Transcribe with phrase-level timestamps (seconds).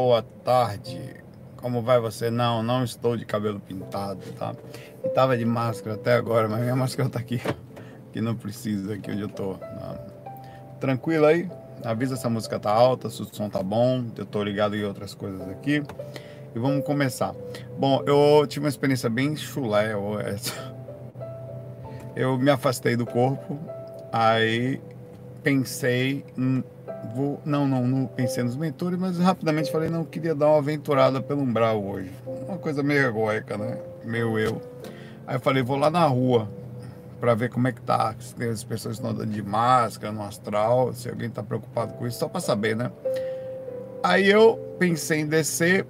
[0.00, 1.16] Boa tarde.
[1.56, 2.30] Como vai você?
[2.30, 4.54] Não, não estou de cabelo pintado, tá?
[5.02, 7.42] E tava de máscara até agora, mas minha máscara tá aqui.
[8.12, 9.54] Que não precisa, aqui onde eu tô.
[9.54, 9.98] Não.
[10.78, 11.50] Tranquilo aí?
[11.84, 14.04] Avisa se a música tá alta, se o som tá bom.
[14.16, 15.82] Eu tô ligado em outras coisas aqui.
[16.54, 17.34] E vamos começar.
[17.76, 19.94] Bom, eu tive uma experiência bem chulé.
[22.14, 23.58] Eu me afastei do corpo,
[24.12, 24.80] aí
[25.42, 26.62] pensei em
[27.14, 31.20] vou não, não, não pensei nos mentores, mas rapidamente falei, não, queria dar uma aventurada
[31.20, 32.10] pelo umbral hoje.
[32.26, 33.78] Uma coisa meio egóica, né?
[34.04, 34.60] Meu eu.
[35.26, 36.48] Aí eu falei, vou lá na rua
[37.20, 40.22] para ver como é que tá, se tem as pessoas estão andando de máscara no
[40.22, 42.92] astral, se alguém tá preocupado com isso, só para saber, né?
[44.02, 45.84] Aí eu pensei em descer,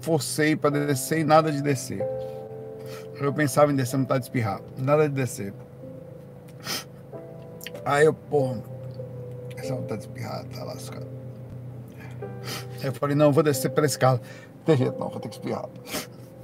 [0.00, 2.06] forcei para descer e nada de descer.
[3.18, 5.54] Eu pensava em descer, não tá de espirrar, nada de descer.
[7.84, 8.62] Aí eu, porra,
[9.64, 11.06] essa vontade de espirrar, tá lascado.
[12.80, 14.20] Aí eu falei, não, vou descer pela escada.
[14.58, 15.66] Não tem jeito não, vou ter que espirrar.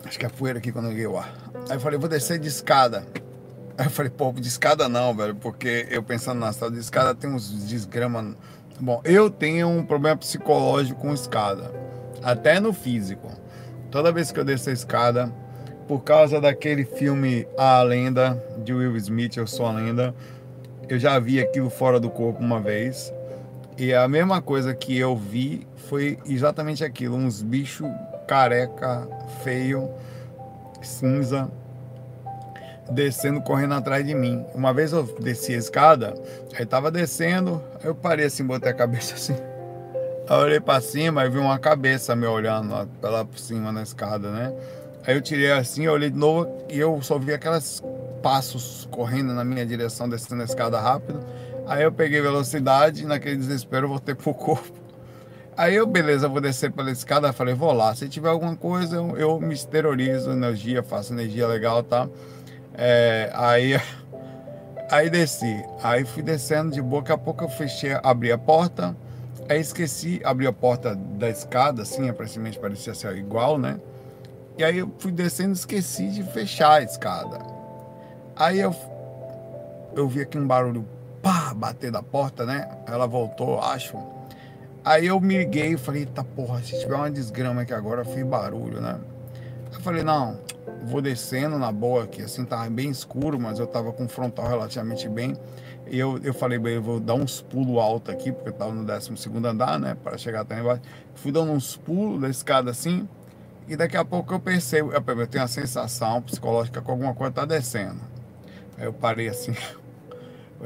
[0.05, 1.33] Acho que é poeira aqui quando eu liguei o ar.
[1.69, 3.07] Aí eu falei, vou descer de escada.
[3.79, 7.15] Aí eu falei, pô, de escada não, velho, porque eu pensando na sala de escada
[7.15, 8.35] tem uns desgrama.
[8.81, 11.71] Bom, eu tenho um problema psicológico com escada,
[12.23, 13.31] até no físico.
[13.91, 15.33] Toda vez que eu desço a escada,
[15.87, 20.15] por causa daquele filme A Lenda, de Will Smith, Eu Sou a Lenda,
[20.89, 23.13] eu já vi aquilo fora do corpo uma vez.
[23.81, 27.89] E a mesma coisa que eu vi foi exatamente aquilo: uns bichos
[28.29, 29.09] careca,
[29.43, 29.89] feio,
[30.83, 31.51] cinza,
[32.91, 34.45] descendo, correndo atrás de mim.
[34.55, 36.13] Uma vez eu desci a escada,
[36.55, 39.37] aí tava descendo, eu parei assim, botei a cabeça assim.
[40.29, 43.83] Aí olhei para cima e vi uma cabeça me olhando lá, lá por cima na
[43.83, 44.53] escada, né?
[45.07, 47.83] Aí eu tirei assim, eu olhei de novo e eu só vi aquelas
[48.23, 51.19] passos correndo na minha direção, descendo a escada rápido.
[51.71, 54.73] Aí eu peguei velocidade, naquele desespero eu voltei pro corpo.
[55.57, 57.95] Aí eu, beleza, vou descer pela escada, falei, vou lá.
[57.95, 62.09] Se tiver alguma coisa, eu, eu me exteriorizo energia, faço energia legal, tá?
[62.75, 63.81] É, aí,
[64.91, 65.65] aí desci.
[65.81, 68.97] Aí fui descendo de boa, daqui a pouco eu fechei, abri a porta.
[69.49, 73.79] Aí esqueci, abri a porta da escada, assim, aparentemente parecia ser igual, né?
[74.59, 77.39] E aí eu fui descendo, esqueci de fechar a escada.
[78.35, 78.75] Aí eu,
[79.95, 80.85] eu vi aqui um barulho,
[81.23, 82.69] pá, bater da porta, né?
[82.87, 83.97] Ela voltou, acho.
[84.85, 88.25] Aí eu me liguei e falei, tá porra, se tiver uma desgrama aqui agora, fiz
[88.25, 88.99] barulho, né?
[89.73, 90.39] Eu falei, não,
[90.85, 94.49] vou descendo na boa aqui, assim, tava bem escuro, mas eu tava com o frontal
[94.49, 95.37] relativamente bem.
[95.87, 98.73] E eu, eu falei, bem, eu vou dar uns pulos alto aqui, porque eu tava
[98.73, 99.13] no 12
[99.45, 99.97] andar, né?
[100.03, 100.83] Para chegar até embaixo.
[101.15, 103.09] Fui dando uns pulos da escada assim,
[103.71, 107.45] e daqui a pouco eu percebo, eu, tenho a sensação psicológica que alguma coisa tá
[107.45, 108.01] descendo.
[108.77, 109.55] Aí eu parei assim,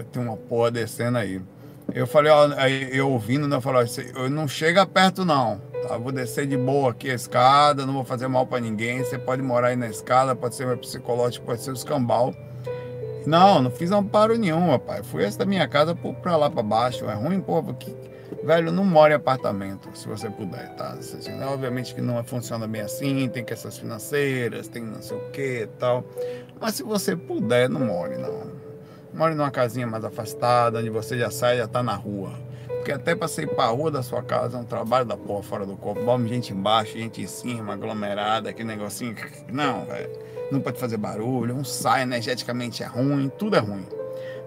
[0.03, 1.41] tem uma porra descendo aí.
[1.93, 3.57] Eu falei, ó, aí eu ouvindo, né?
[3.57, 5.99] Eu falei, ó, eu não chega perto não, tá?
[5.99, 9.01] Vou descer de boa aqui a escada, não vou fazer mal para ninguém.
[9.01, 12.35] Você pode morar aí na escada, pode ser meu psicológico, pode ser o escambau.
[13.27, 15.07] Não, não fiz amparo nenhum, rapaz.
[15.07, 17.05] Fui essa da minha casa pra lá para baixo.
[17.09, 17.95] É ruim, pô, porque,
[18.43, 20.93] velho, não mora em apartamento, se você puder, tá?
[20.93, 25.63] Assim, obviamente que não funciona bem assim, tem questões financeiras, tem não sei o que
[25.63, 26.05] e tal.
[26.61, 28.64] Mas se você puder, não more, não.
[29.15, 32.33] More numa casinha mais afastada, onde você já sai, já tá na rua.
[32.67, 35.65] Porque até pra sair pra rua da sua casa é um trabalho da porra fora
[35.65, 36.05] do corpo.
[36.05, 39.17] Vamos gente embaixo, gente em cima, aglomerada, aquele negocinho.
[39.51, 40.11] Não, velho.
[40.51, 43.87] Não pode fazer barulho, um sai energeticamente é ruim, tudo é ruim.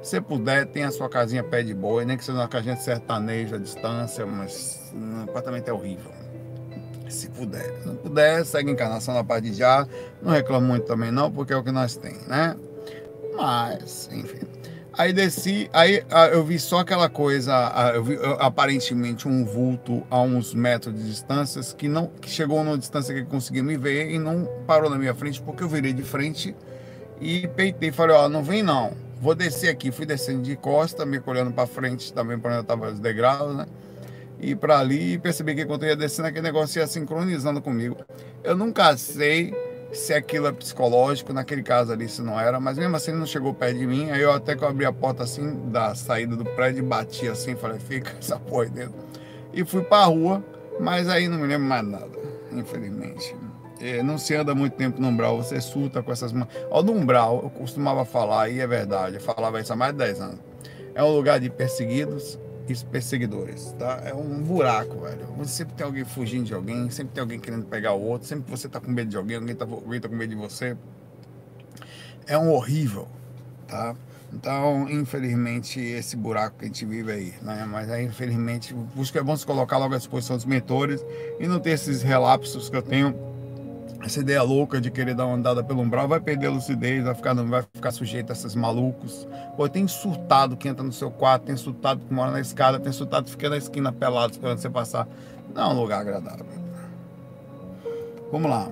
[0.03, 2.84] Se puder, tem a sua casinha pé de boi, nem que seja uma casinha de
[2.84, 6.11] sertanejo à distância, mas o apartamento é horrível
[7.09, 7.73] se puder.
[7.81, 9.88] Se não puder, segue a encarnação na parte de já.
[10.22, 12.55] Não reclamo muito também não, porque é o que nós tem, né?
[13.35, 14.47] Mas, enfim.
[14.97, 20.03] Aí desci, aí ah, eu vi só aquela coisa, ah, eu vi aparentemente um vulto
[20.09, 24.09] a uns metros de distância que não que chegou numa distância que conseguiu me ver
[24.09, 26.56] e não parou na minha frente porque eu virei de frente
[27.22, 28.91] e peitei, falei, ó, não vem não.
[29.22, 32.64] Vou descer aqui, fui descendo de costa, me olhando para frente também para onde eu
[32.64, 33.68] tava os degraus, né?
[34.40, 37.97] ir para ali e percebi que quando eu ia descendo, aquele negócio ia sincronizando comigo.
[38.44, 39.53] Eu nunca sei
[39.97, 43.26] se aquilo é psicológico, naquele caso ali se não era, mas mesmo assim ele não
[43.26, 44.11] chegou perto de mim.
[44.11, 47.55] Aí eu até que eu abri a porta assim da saída do prédio, bati assim,
[47.55, 48.96] falei, fica essa porra dentro.
[49.52, 50.44] E fui pra rua,
[50.79, 52.11] mas aí não me lembro mais nada,
[52.52, 53.35] infelizmente.
[53.82, 56.32] É, não se anda muito tempo no umbral, você surta com essas.
[56.70, 59.99] Ó, no umbral, eu costumava falar, e é verdade, eu falava isso há mais de
[59.99, 60.40] 10 anos.
[60.94, 62.40] É um lugar de perseguidos,
[62.84, 64.02] perseguidores, tá?
[64.05, 65.25] É um buraco, velho.
[65.37, 68.49] Você sempre tem alguém fugindo de alguém, sempre tem alguém querendo pegar o outro, sempre
[68.49, 70.75] você tá com medo de alguém, alguém tá, alguém tá com medo de você.
[72.25, 73.08] É um horrível,
[73.67, 73.96] tá?
[74.34, 77.66] Então, infelizmente, esse buraco que a gente vive aí, né?
[77.69, 81.03] Mas aí, infelizmente, busca é bom se colocar logo à disposição dos mentores
[81.40, 83.16] e não ter esses relapsos que eu tenho,
[84.08, 87.14] essa ideia louca de querer dar uma andada pelo umbral, vai perder a lucidez, vai
[87.14, 89.28] ficar, vai ficar sujeito a esses malucos.
[89.58, 92.92] Pô, tem surtado que entra no seu quarto, tem surtado que mora na escada, tem
[92.94, 95.08] surtado que fica na esquina pelado esperando você passar.
[95.54, 96.46] Não é um lugar agradável.
[98.32, 98.70] Vamos lá.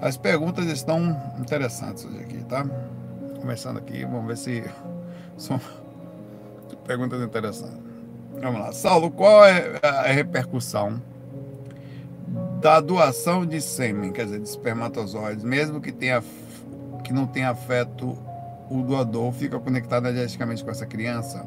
[0.00, 2.64] As perguntas estão interessantes hoje aqui, tá?
[3.40, 4.64] Começando aqui, vamos ver se
[5.36, 5.60] são
[6.86, 7.80] perguntas interessantes.
[8.40, 8.70] Vamos lá.
[8.70, 11.02] Saulo, qual é a repercussão
[12.66, 16.20] da doação de sêmen, quer dizer, de espermatozoides, mesmo que, tenha,
[17.04, 18.18] que não tenha afeto
[18.68, 21.46] o doador, fica conectado energeticamente com essa criança?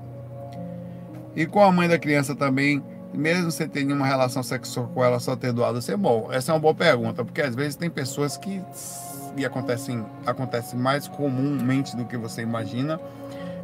[1.36, 2.82] E com a mãe da criança também
[3.14, 6.30] mesmo sem ter nenhuma relação sexual com ela, só ter doado ser bom?
[6.32, 8.62] Essa é uma boa pergunta, porque às vezes tem pessoas que
[9.36, 12.98] e acontecem, acontece mais comumente do que você imagina.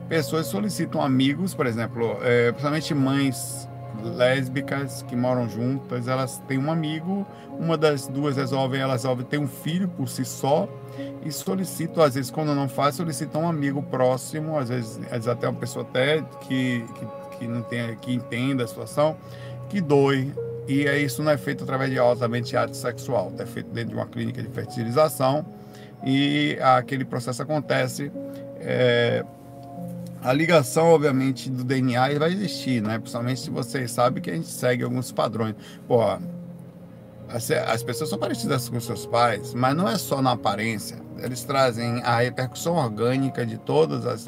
[0.10, 3.69] Pessoas solicitam amigos, por exemplo, é, principalmente mães
[4.03, 7.25] lésbicas que moram juntas, elas têm um amigo,
[7.59, 10.68] uma das duas resolve, elas resolvem ter um filho por si só
[11.24, 15.27] e solicitam, às vezes quando não faz, solicitam um amigo próximo, às vezes, às vezes
[15.27, 17.06] até uma pessoa até que, que
[17.38, 19.15] que não tem, que entenda a situação,
[19.69, 20.33] que doe.
[20.68, 23.95] E é isso não é feito através de altamente ato sexual, é feito dentro de
[23.95, 25.45] uma clínica de fertilização
[26.03, 28.12] e aquele processo acontece.
[28.57, 29.24] É,
[30.25, 32.98] a ligação, obviamente, do DNA vai existir, né?
[32.98, 35.56] Principalmente se vocês sabem que a gente segue alguns padrões.
[35.88, 36.01] Pô,
[37.30, 41.44] as, as pessoas são parecidas com seus pais, mas não é só na aparência eles
[41.44, 44.27] trazem a repercussão orgânica de todas as,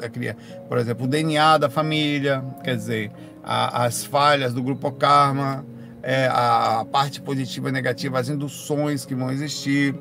[0.68, 3.12] por exemplo, o DNA da família, quer dizer,
[3.42, 5.64] a, as falhas do grupo karma,
[6.02, 9.94] é, a parte positiva e negativa, as induções que vão existir.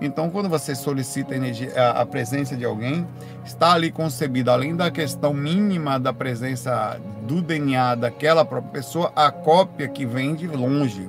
[0.00, 3.06] Então, quando você solicita energia, a, presença de alguém,
[3.44, 9.30] está ali concebido, além da questão mínima da presença do DNA daquela própria pessoa, a
[9.30, 11.08] cópia que vem de longe.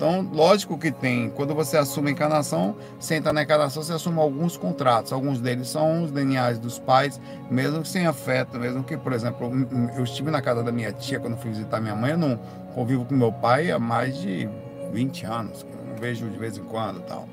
[0.00, 1.28] Então, lógico que tem.
[1.28, 2.74] Quando você assume a encarnação,
[3.10, 5.12] entra na encarnação, você assume alguns contratos.
[5.12, 9.50] Alguns deles são os DNAs dos pais, mesmo sem afeto, mesmo que, por exemplo,
[9.94, 12.40] eu estive na casa da minha tia quando fui visitar minha mãe, eu não
[12.74, 14.48] convivo com meu pai há mais de
[14.90, 17.28] 20 anos, eu vejo de vez em quando tal.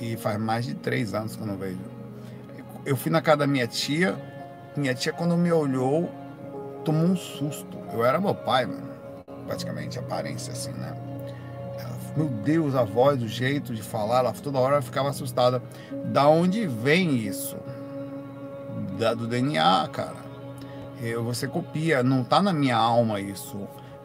[0.00, 1.78] E faz mais de três anos que eu não vejo.
[2.84, 4.18] Eu fui na casa da minha tia,
[4.76, 6.10] minha tia, quando me olhou,
[6.84, 7.78] tomou um susto.
[7.92, 8.88] Eu era meu pai, mano.
[9.46, 10.94] praticamente, aparência assim, né?
[12.16, 15.62] meu Deus, a voz, o jeito de falar, ela toda hora ela ficava assustada.
[16.06, 17.56] Da onde vem isso?
[18.98, 20.16] Da, do DNA, cara.
[21.00, 23.58] Eu, você copia, não tá na minha alma isso.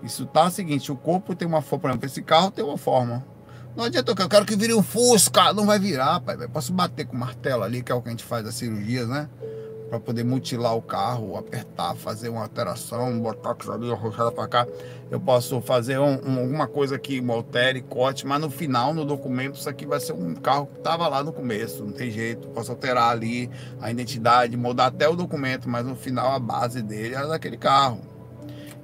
[0.04, 2.78] Isso tá o seguinte, o corpo tem uma forma, por exemplo, esse carro tem uma
[2.78, 3.26] forma.
[3.76, 6.38] Não adianta, eu quero que vire um Fusca, não vai virar, pai.
[6.48, 9.30] Posso bater com martelo ali, que é o que a gente faz as cirurgias, né?
[9.90, 14.68] para poder mutilar o carro, apertar, fazer uma alteração, botar ali, arrochada para cá.
[15.10, 19.56] Eu posso fazer um, um, alguma coisa que altere, corte, mas no final, no documento,
[19.56, 22.48] isso aqui vai ser um carro que estava lá no começo, não tem jeito.
[22.50, 23.50] Posso alterar ali
[23.80, 28.02] a identidade, mudar até o documento, mas no final a base dele era daquele carro.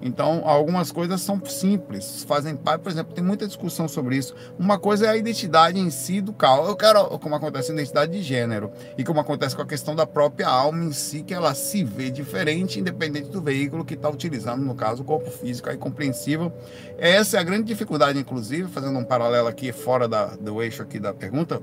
[0.02, 4.34] Então, algumas coisas são simples, fazem parte, por exemplo, tem muita discussão sobre isso.
[4.58, 6.68] Uma coisa é a identidade em si do carro.
[6.68, 10.08] Eu quero, como acontece a identidade de gênero, e como acontece com a questão da
[10.08, 14.64] própria alma em si, que ela se vê diferente, independente do veículo que está utilizando,
[14.64, 16.52] no caso, o corpo físico, aí compreensível.
[16.98, 21.00] Essa é a grande dificuldade, inclusive, fazendo um paralelo aqui fora da, do eixo aqui
[21.00, 21.62] da pergunta,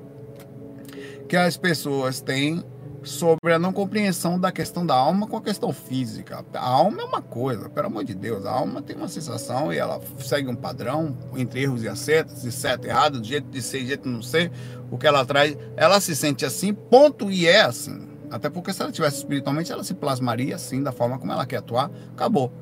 [1.28, 2.64] que as pessoas têm
[3.02, 6.45] sobre a não compreensão da questão da alma com a questão física.
[6.55, 9.78] A alma é uma coisa, pelo amor de Deus, a alma tem uma sensação e
[9.78, 13.62] ela segue um padrão entre erros e acertos, de certo e errado, de jeito de
[13.62, 14.50] ser, de jeito de não ser,
[14.90, 18.09] o que ela traz, ela se sente assim, ponto, e é assim.
[18.31, 21.59] Até porque se ela tivesse espiritualmente, ela se plasmaria assim, da forma como ela quer
[21.59, 22.52] atuar, acabou.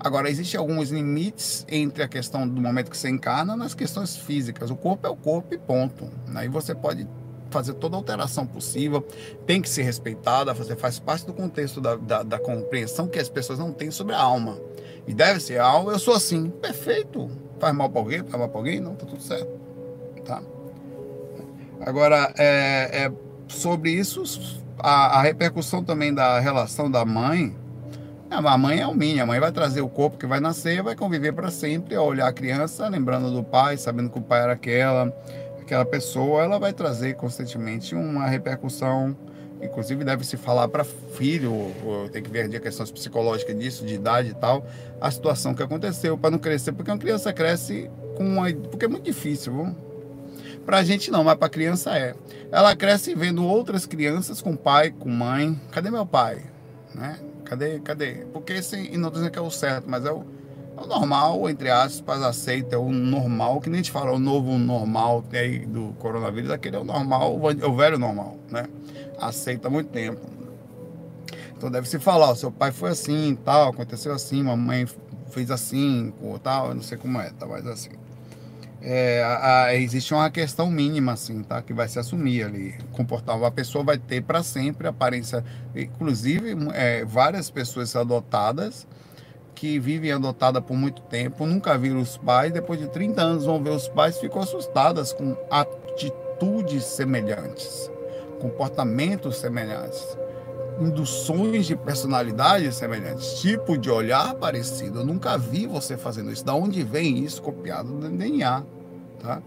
[0.00, 4.70] Agora, existem alguns limites entre a questão do momento que você encarna nas questões físicas.
[4.70, 6.08] O corpo é o corpo e ponto.
[6.36, 7.04] Aí você pode
[7.50, 9.06] fazer toda alteração possível,
[9.46, 13.28] tem que ser respeitada, fazer, faz parte do contexto da, da, da, compreensão que as
[13.28, 14.58] pessoas não têm sobre a alma.
[15.06, 17.30] E deve ser alma, eu sou assim, perfeito.
[17.58, 18.80] Faz mal para alguém, faz mal para alguém?
[18.80, 19.48] Não, tá tudo certo.
[20.24, 20.42] Tá?
[21.80, 23.12] Agora, é, é
[23.48, 24.22] sobre isso,
[24.78, 27.54] a, a, repercussão também da relação da mãe.
[28.30, 30.94] A mãe é o mínimo, a mãe vai trazer o corpo que vai nascer, vai
[30.94, 35.10] conviver para sempre, olhar a criança, lembrando do pai, sabendo que o pai era aquela,
[35.68, 39.14] aquela pessoa ela vai trazer constantemente uma repercussão.
[39.60, 41.52] Inclusive deve se falar para filho,
[42.12, 44.64] tem que ver a questões psicológicas disso, de idade e tal,
[45.00, 48.88] a situação que aconteceu para não crescer, porque uma criança cresce com uma, porque é
[48.88, 49.76] muito difícil, viu?
[50.64, 52.14] Pra gente não, mas pra criança é.
[52.52, 55.58] Ela cresce vendo outras crianças com pai, com mãe.
[55.72, 56.44] Cadê meu pai?
[56.94, 57.18] Né?
[57.44, 58.26] Cadê, cadê?
[58.32, 60.24] Porque esse, e não dizendo que é o certo, mas é o,
[60.82, 64.58] o normal, entre aspas, aceita, é o normal, que nem a gente fala, o novo
[64.58, 68.66] normal aí do coronavírus, aquele é o normal, é o velho normal, né?
[69.20, 70.20] Aceita há muito tempo.
[71.56, 74.86] Então deve se falar, o seu pai foi assim, tal, aconteceu assim, mamãe
[75.30, 77.90] fez assim, tal, eu não sei como é, tá, mas assim.
[78.80, 81.60] É, a, a, existe uma questão mínima, assim, tá?
[81.60, 82.74] Que vai se assumir ali.
[82.92, 85.44] Comportar, a pessoa vai ter para sempre aparência.
[85.74, 88.86] Inclusive, é, várias pessoas adotadas
[89.58, 93.62] que vivem adotada por muito tempo, nunca viram os pais, depois de 30 anos vão
[93.62, 97.90] ver os pais, ficam assustadas com atitudes semelhantes,
[98.40, 100.16] comportamentos semelhantes
[100.80, 105.00] induções de personalidade semelhantes, tipo de olhar parecido.
[105.00, 106.44] Eu nunca vi você fazendo isso.
[106.44, 108.62] Da onde vem isso copiado do DNA,
[109.18, 109.42] tá?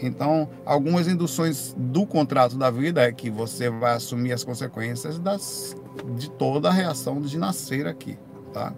[0.00, 5.76] Então, algumas induções do contrato da vida é que você vai assumir as consequências das,
[6.16, 8.18] de toda a reação de nascer aqui,
[8.52, 8.74] tá?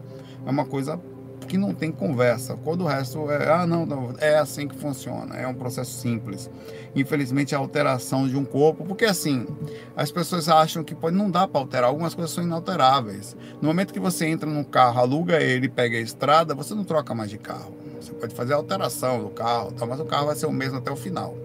[0.46, 1.00] É uma coisa
[1.44, 2.56] que não tem conversa.
[2.56, 5.36] Quando o resto é, ah, não, não, é assim que funciona.
[5.36, 6.50] É um processo simples.
[6.94, 9.46] Infelizmente, a alteração de um corpo, porque assim,
[9.96, 13.36] as pessoas acham que pode, não dá para alterar, algumas coisas são inalteráveis.
[13.60, 17.14] No momento que você entra no carro, aluga ele, pega a estrada, você não troca
[17.14, 17.74] mais de carro.
[18.00, 20.96] Você pode fazer alteração do carro, mas o carro vai ser o mesmo até o
[20.96, 21.43] final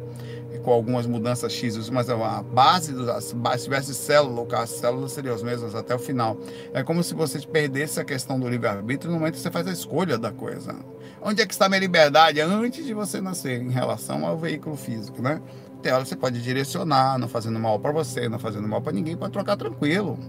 [0.70, 5.74] com algumas mudanças X, mas a base, se tivesse célula, as células seriam as mesmas
[5.74, 6.38] até o final.
[6.72, 9.72] É como se você perdesse a questão do livre-arbítrio no momento que você faz a
[9.72, 10.76] escolha da coisa.
[11.24, 14.76] Onde é que está a minha liberdade antes de você nascer, em relação ao veículo
[14.76, 15.42] físico, né?
[15.82, 19.18] Tem hora você pode direcionar, não fazendo mal para você, não fazendo mal para ninguém,
[19.18, 20.20] pode trocar tranquilo.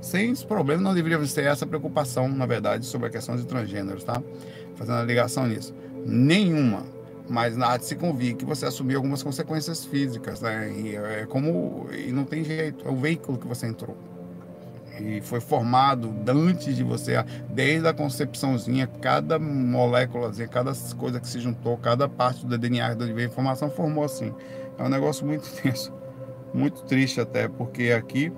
[0.00, 4.20] Sem problema, não deveria ser essa preocupação, na verdade, sobre a questão de transgêneros, tá?
[4.74, 5.72] Fazendo a ligação nisso.
[6.04, 6.95] Nenhuma
[7.28, 10.72] mas nada se convir que você assumir algumas consequências físicas, né?
[10.72, 13.96] E é como e não tem jeito, é o veículo que você entrou.
[14.98, 21.38] E foi formado antes de você, desde a concepçãozinha, cada moléculazinha, cada coisa que se
[21.38, 24.32] juntou, cada parte do DNA da informação formou assim.
[24.78, 25.92] É um negócio muito tenso,
[26.54, 28.32] muito triste até, porque aqui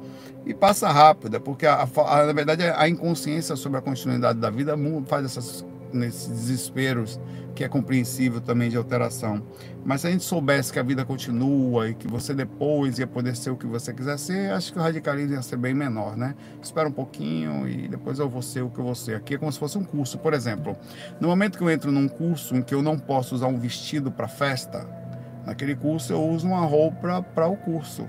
[0.45, 4.49] e passa rápido, é porque a, a, na verdade a inconsciência sobre a continuidade da
[4.49, 4.75] vida
[5.07, 7.21] faz essas nesses desesperos
[7.59, 9.43] que é compreensível também de alteração.
[9.85, 13.35] Mas se a gente soubesse que a vida continua e que você depois ia poder
[13.35, 16.37] ser o que você quiser ser, acho que o radicalismo ia ser bem menor, né?
[16.63, 19.17] Espera um pouquinho e depois eu vou ser o que eu vou ser.
[19.17, 20.77] Aqui é como se fosse um curso, por exemplo.
[21.21, 24.13] No momento que eu entro num curso em que eu não posso usar um vestido
[24.13, 24.87] para festa,
[25.45, 28.09] naquele curso eu uso uma roupa para o curso.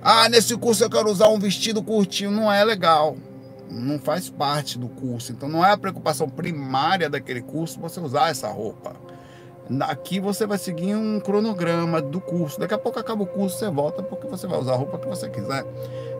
[0.00, 3.14] Ah, nesse curso eu quero usar um vestido curtinho, não é legal
[3.70, 5.32] não faz parte do curso.
[5.32, 8.94] Então não é a preocupação primária daquele curso você usar essa roupa.
[9.80, 12.60] Aqui você vai seguir um cronograma do curso.
[12.60, 15.08] Daqui a pouco acaba o curso, você volta porque você vai usar a roupa que
[15.08, 15.64] você quiser.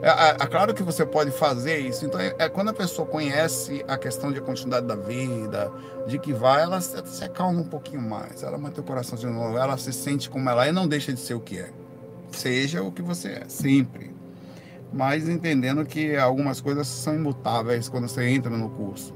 [0.02, 2.06] É, é, é claro que você pode fazer isso.
[2.06, 5.70] Então é, é, quando a pessoa conhece a questão de continuidade da vida,
[6.06, 8.42] de que vai, ela se, se acalma um pouquinho mais.
[8.42, 11.12] Ela mantém o coração de novo, ela se sente como ela é e não deixa
[11.12, 11.70] de ser o que é.
[12.32, 14.13] Seja o que você é, sempre
[14.94, 19.12] mas entendendo que algumas coisas são imutáveis quando você entra no curso.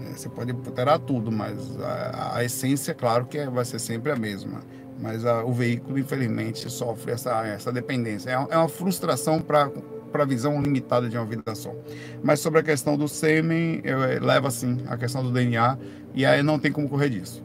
[0.00, 4.10] É, você pode alterar tudo, mas a, a essência, claro que é, vai ser sempre
[4.10, 4.60] a mesma.
[5.00, 8.30] Mas a, o veículo, infelizmente, sofre essa, essa dependência.
[8.30, 9.70] É, é uma frustração para
[10.10, 11.74] para a visão limitada de uma vida só.
[12.22, 15.78] Mas sobre a questão do sêmen, eu, leva assim a questão do DNA
[16.14, 17.42] e aí não tem como correr disso.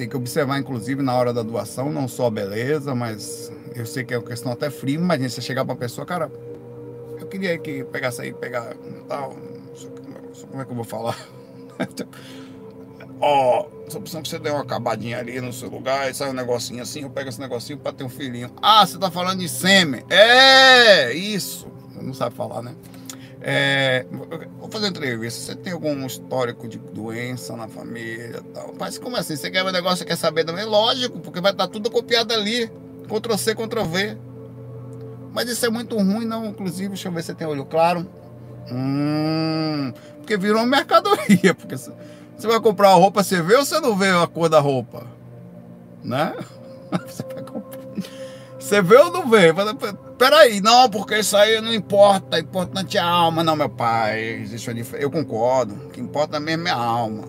[0.00, 4.02] Tem que observar, inclusive, na hora da doação, não só a beleza, mas eu sei
[4.02, 6.32] que é uma questão até fria, mas você chegar para a pessoa, cara,
[7.20, 8.74] eu queria que pegasse aí, pegar
[9.06, 9.36] tal,
[10.48, 11.18] como é que eu vou falar?
[13.20, 16.30] Ó, oh, só precisa que você dê uma acabadinha ali no seu lugar e sai
[16.30, 18.50] um negocinho assim, eu pego esse negocinho para ter um filhinho.
[18.62, 20.02] Ah, você tá falando de sêmen.
[20.08, 21.68] É, isso.
[22.00, 22.74] Não sabe falar, né?
[23.42, 24.04] É,
[24.58, 25.40] vou fazer uma entrevista.
[25.40, 28.74] Você tem algum histórico de doença na família tal?
[28.78, 29.36] Mas como assim?
[29.36, 30.64] Você quer um negócio, quer saber também?
[30.64, 32.70] Lógico, porque vai estar tudo copiado ali.
[33.08, 34.18] Ctrl C, Ctrl V.
[35.32, 36.46] Mas isso é muito ruim, não.
[36.46, 38.06] Inclusive, deixa eu ver se tem olho claro.
[38.70, 41.54] Hum, porque virou mercadoria.
[41.56, 44.60] Porque você vai comprar uma roupa, você vê ou você não vê a cor da
[44.60, 45.06] roupa?
[46.02, 46.34] Né?
[47.06, 47.80] Você vai comprar.
[48.58, 49.52] Você vê ou não vê?
[50.20, 53.42] Peraí, não, porque isso aí não importa, é importante a alma.
[53.42, 57.24] Não, meu pai, existe uma Eu concordo, o que importa mesmo é a alma.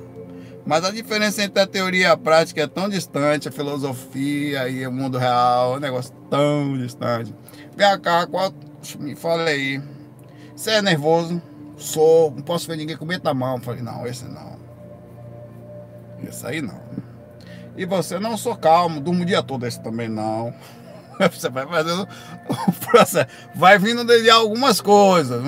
[0.65, 4.85] Mas a diferença entre a teoria e a prática é tão distante, a filosofia e
[4.85, 7.33] o mundo real, é um negócio tão distante.
[7.77, 8.53] Vem cá, qual...
[8.99, 9.81] me fala aí.
[10.53, 11.41] Você é nervoso?
[11.77, 13.61] Sou, não posso ver ninguém com medo da mão.
[13.61, 14.59] falei, não, esse não.
[16.27, 16.81] Esse aí não.
[17.77, 20.53] E você não sou calmo, durmo o dia todo esse também não.
[21.31, 22.07] Você vai fazendo
[22.47, 23.29] o processo.
[23.55, 25.41] Vai vindo de algumas coisas.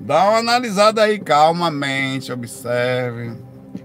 [0.00, 3.36] Dá uma analisada aí calmamente, observe.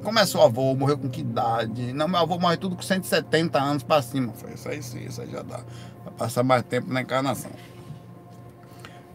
[0.04, 0.76] Como é seu avô?
[0.76, 1.94] Morreu com que idade?
[1.94, 4.34] Não, meu avô morreu tudo com 170 anos para cima.
[4.54, 5.60] Isso aí sim, isso aí já dá.
[6.04, 7.52] Vai passar mais tempo na encarnação.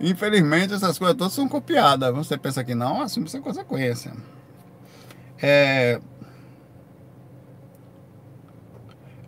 [0.00, 2.14] Infelizmente, essas coisas todas são copiadas.
[2.14, 4.12] Você pensa que não, assume sem consequência.
[5.40, 6.00] É,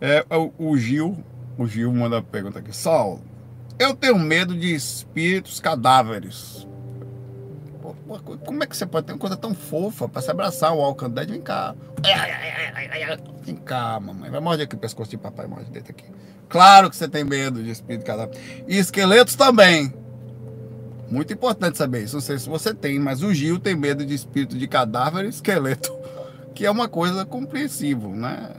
[0.01, 1.17] é, o, o Gil,
[1.57, 2.75] o Gil manda a pergunta aqui.
[2.75, 3.21] Sol,
[3.79, 6.67] eu tenho medo de espíritos cadáveres.
[8.45, 11.31] Como é que você pode ter uma coisa tão fofa para se abraçar o Alcandete?
[11.31, 11.75] Vem cá.
[13.43, 14.29] Vem cá, mamãe.
[14.29, 16.05] Vai morder aqui o pescoço de papai, morde dentro aqui.
[16.47, 18.37] Claro que você tem medo de espírito cadáver.
[18.67, 19.93] E esqueletos também.
[21.09, 22.15] Muito importante saber isso.
[22.15, 25.29] Não sei se você tem, mas o Gil tem medo de espírito de cadáver e
[25.29, 25.94] esqueleto.
[26.55, 28.49] Que é uma coisa compreensível, né?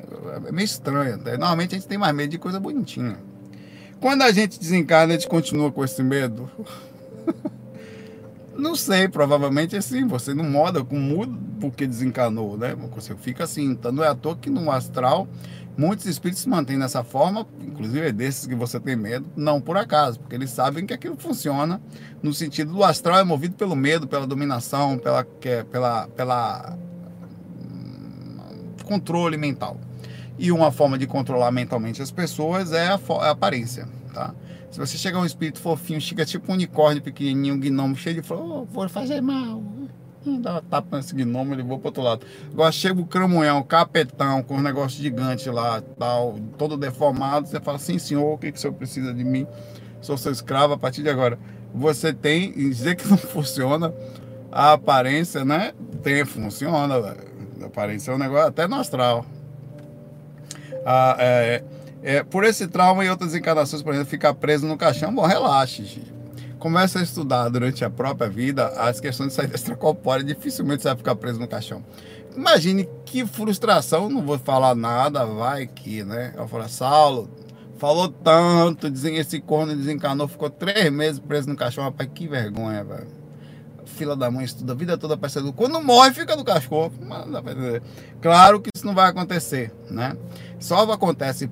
[0.46, 1.16] É meio estranho.
[1.16, 3.18] Normalmente a gente tem mais medo de coisa bonitinha.
[4.00, 6.48] Quando a gente desencarna, a gente continua com esse medo.
[8.54, 12.74] Não sei, provavelmente assim, você não moda com mudo porque desencanou, né?
[12.94, 15.28] Você fica assim, então não é à toa que no astral
[15.76, 19.76] muitos espíritos se mantêm dessa forma, inclusive é desses que você tem medo, não por
[19.76, 21.80] acaso, porque eles sabem que aquilo funciona
[22.22, 26.95] no sentido do astral é movido pelo medo, pela dominação, pela, que, pela, pela hum,
[28.87, 29.78] controle mental.
[30.38, 34.35] E uma forma de controlar mentalmente as pessoas é a, a aparência, tá?
[34.71, 38.23] Se você chegar um espírito fofinho, chega tipo um unicórnio pequenininho, um gnomo cheio de
[38.23, 39.62] flor, oh, vou fazer mal.
[40.26, 42.26] Hum, dá uma tapa nesse gnomo, ele voa pro outro lado.
[42.52, 47.47] Agora chega o cramunhão, capetão, com um negócio gigante lá, tal, todo deformado.
[47.47, 49.47] Você fala, sim, senhor, o que, que o senhor precisa de mim?
[50.02, 51.38] Sou seu escravo a partir de agora.
[51.75, 53.95] Você tem, dizer que não funciona,
[54.50, 55.73] a aparência, né?
[56.02, 57.36] Tem, funciona, velho.
[57.64, 59.25] Aparência é um negócio até no astral.
[60.84, 61.64] Ah, é,
[62.02, 65.84] é, por esse trauma e outras encarnações, por exemplo, ficar preso no caixão, bom, relaxe,
[65.84, 66.14] gente.
[66.58, 70.96] Comece a estudar durante a própria vida as questões de saída extracorpórea, dificilmente você vai
[70.96, 71.84] ficar preso no caixão.
[72.36, 76.34] Imagine que frustração, não vou falar nada, vai que, né?
[76.36, 77.31] Eu falo, Saulo,
[77.78, 83.09] falou tanto, esse corno desencarnou, ficou três meses preso no caixão, rapaz, que vergonha, velho.
[83.96, 86.92] Fila da mãe estuda a vida toda para ser Quando morre, fica no cachorro.
[88.20, 90.16] Claro que isso não vai acontecer, né?
[90.61, 91.50] Só acontece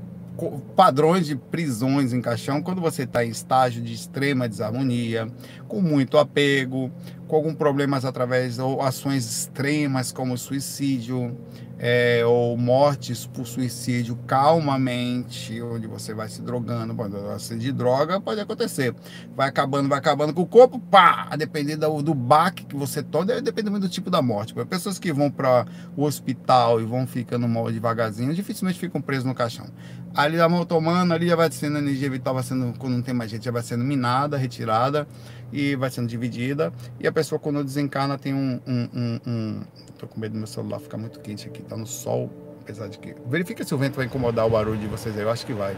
[0.76, 5.28] padrões de prisões em caixão quando você está em estágio de extrema desarmonia,
[5.68, 6.90] com muito apego,
[7.26, 11.36] com algum problemas através ou ações extremas como suicídio
[11.78, 18.20] é, ou mortes por suicídio calmamente, onde você vai se drogando, quando você de droga
[18.20, 18.94] pode acontecer,
[19.34, 23.02] vai acabando, vai acabando com o corpo, pá, a depender do, do baque que você
[23.02, 24.54] toma, depende muito do tipo da morte.
[24.66, 29.34] Pessoas que vão para o hospital e vão ficando mal devagarzinho, dificilmente ficam presos no
[29.34, 29.66] caixão.
[30.14, 33.02] Ali a mão tomando, ali já vai sendo a energia vital, vai sendo, quando não
[33.02, 35.08] tem mais gente, já vai sendo minada, retirada
[35.52, 36.72] e vai sendo dividida.
[37.00, 38.60] E a pessoa, quando desencarna, tem um.
[38.66, 39.60] um, um, um...
[39.98, 42.28] Tô com medo do meu celular ficar muito quente aqui, tá no sol,
[42.60, 43.14] apesar de que.
[43.26, 45.76] Verifica se o vento vai incomodar o barulho de vocês aí, eu acho que vai.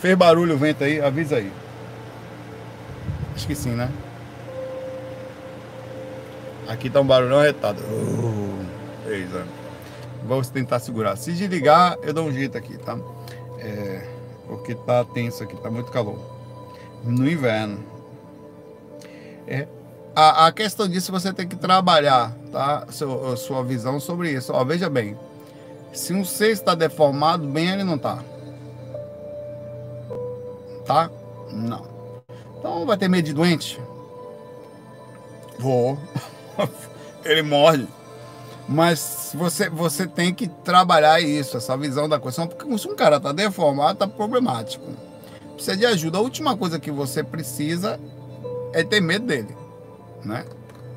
[0.00, 1.00] Fez barulho o vento aí?
[1.00, 1.52] Avisa aí.
[3.36, 3.90] Acho que sim, né?
[6.66, 7.82] Aqui tá um barulhão arretado.
[7.82, 8.50] Uh?
[10.24, 11.16] Vamos tentar segurar.
[11.16, 12.98] Se desligar, eu dou um jeito aqui, tá?
[13.58, 14.06] É,
[14.46, 16.29] porque tá tenso aqui, tá muito calor.
[17.04, 17.84] No inverno.
[19.46, 19.66] É,
[20.14, 22.86] a, a questão disso você tem que trabalhar, tá?
[22.90, 24.52] Seu, sua visão sobre isso.
[24.52, 25.16] Ó, veja bem.
[25.92, 28.22] Se um ser está deformado, bem ele não tá.
[30.84, 31.10] Tá?
[31.52, 31.84] Não.
[32.58, 33.80] Então vai ter medo de doente?
[35.58, 35.98] Vou.
[37.24, 37.86] ele morre.
[38.68, 42.46] Mas você, você tem que trabalhar isso, essa visão da coisa.
[42.46, 44.84] Porque se um cara tá deformado, tá problemático.
[45.60, 46.16] Precisa de ajuda.
[46.16, 48.00] A última coisa que você precisa
[48.72, 49.54] é ter medo dele,
[50.24, 50.46] né?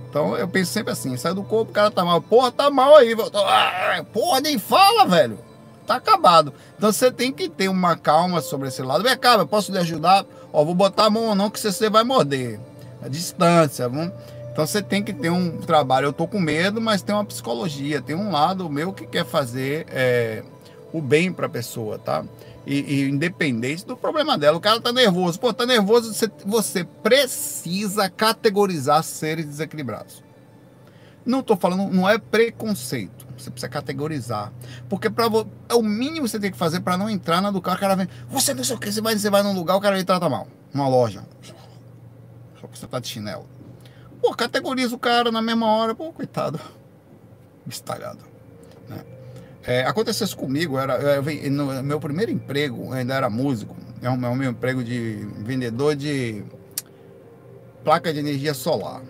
[0.10, 2.22] Então eu penso sempre assim, sai do corpo, o cara tá mal.
[2.22, 3.14] Porra, tá mal aí.
[3.34, 5.38] Ah, porra, nem fala, velho.
[5.86, 6.54] Tá acabado.
[6.78, 9.04] Então você tem que ter uma calma sobre esse lado.
[9.04, 10.26] Vem cá, eu posso lhe ajudar?
[10.54, 12.58] Ó, vou botar a mão ou não que você vai morder.
[13.02, 14.14] A distância, vamos
[14.54, 16.06] então você tem que ter um trabalho.
[16.06, 19.88] Eu tô com medo, mas tem uma psicologia, tem um lado meu que quer fazer
[19.90, 20.44] é,
[20.94, 22.24] o bem para a pessoa, tá?
[22.66, 25.40] E, e, independente do problema dela, o cara tá nervoso.
[25.40, 30.24] Pô, tá nervoso, você, você precisa categorizar seres desequilibrados.
[31.26, 33.26] Não tô falando, não é preconceito.
[33.38, 34.52] Você precisa categorizar.
[34.90, 35.26] Porque para
[35.70, 37.78] é o mínimo que você tem que fazer para não entrar na do cara.
[37.78, 39.82] O cara vem, você não sei o que, você vai, você vai num lugar, o
[39.82, 40.48] cara lhe trata mal.
[40.74, 41.26] Uma loja.
[42.60, 43.48] Só que você tá de chinelo.
[44.22, 45.96] Pô, categoriza o cara na mesma hora.
[45.96, 46.60] Pô, coitado.
[47.68, 48.20] Estalhado.
[48.88, 49.04] Né?
[49.66, 54.18] É, isso comigo, era, eu, no meu primeiro emprego, eu ainda era músico, é o
[54.18, 56.44] meu emprego de vendedor de
[57.84, 59.02] placa de energia solar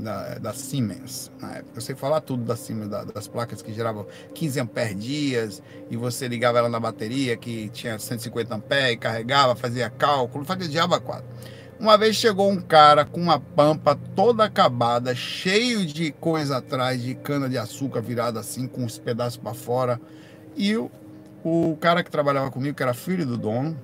[0.00, 1.72] da, da Siemens na época.
[1.76, 5.96] Eu sei falar tudo da Siemens, da, das placas que geravam 15 amperes dias e
[5.96, 11.28] você ligava ela na bateria que tinha 150 amperes, carregava, fazia cálculo, fazia diabo quatro.
[11.80, 17.14] Uma vez chegou um cara com uma pampa toda acabada, cheio de coisa atrás, de
[17.14, 19.98] cana de açúcar virada assim, com os pedaços para fora.
[20.54, 20.90] E o,
[21.42, 23.82] o cara que trabalhava comigo, que era filho do dono,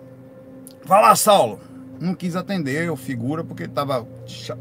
[0.85, 1.59] fala, Saulo,
[1.99, 4.07] não quis atender o figura porque ele tava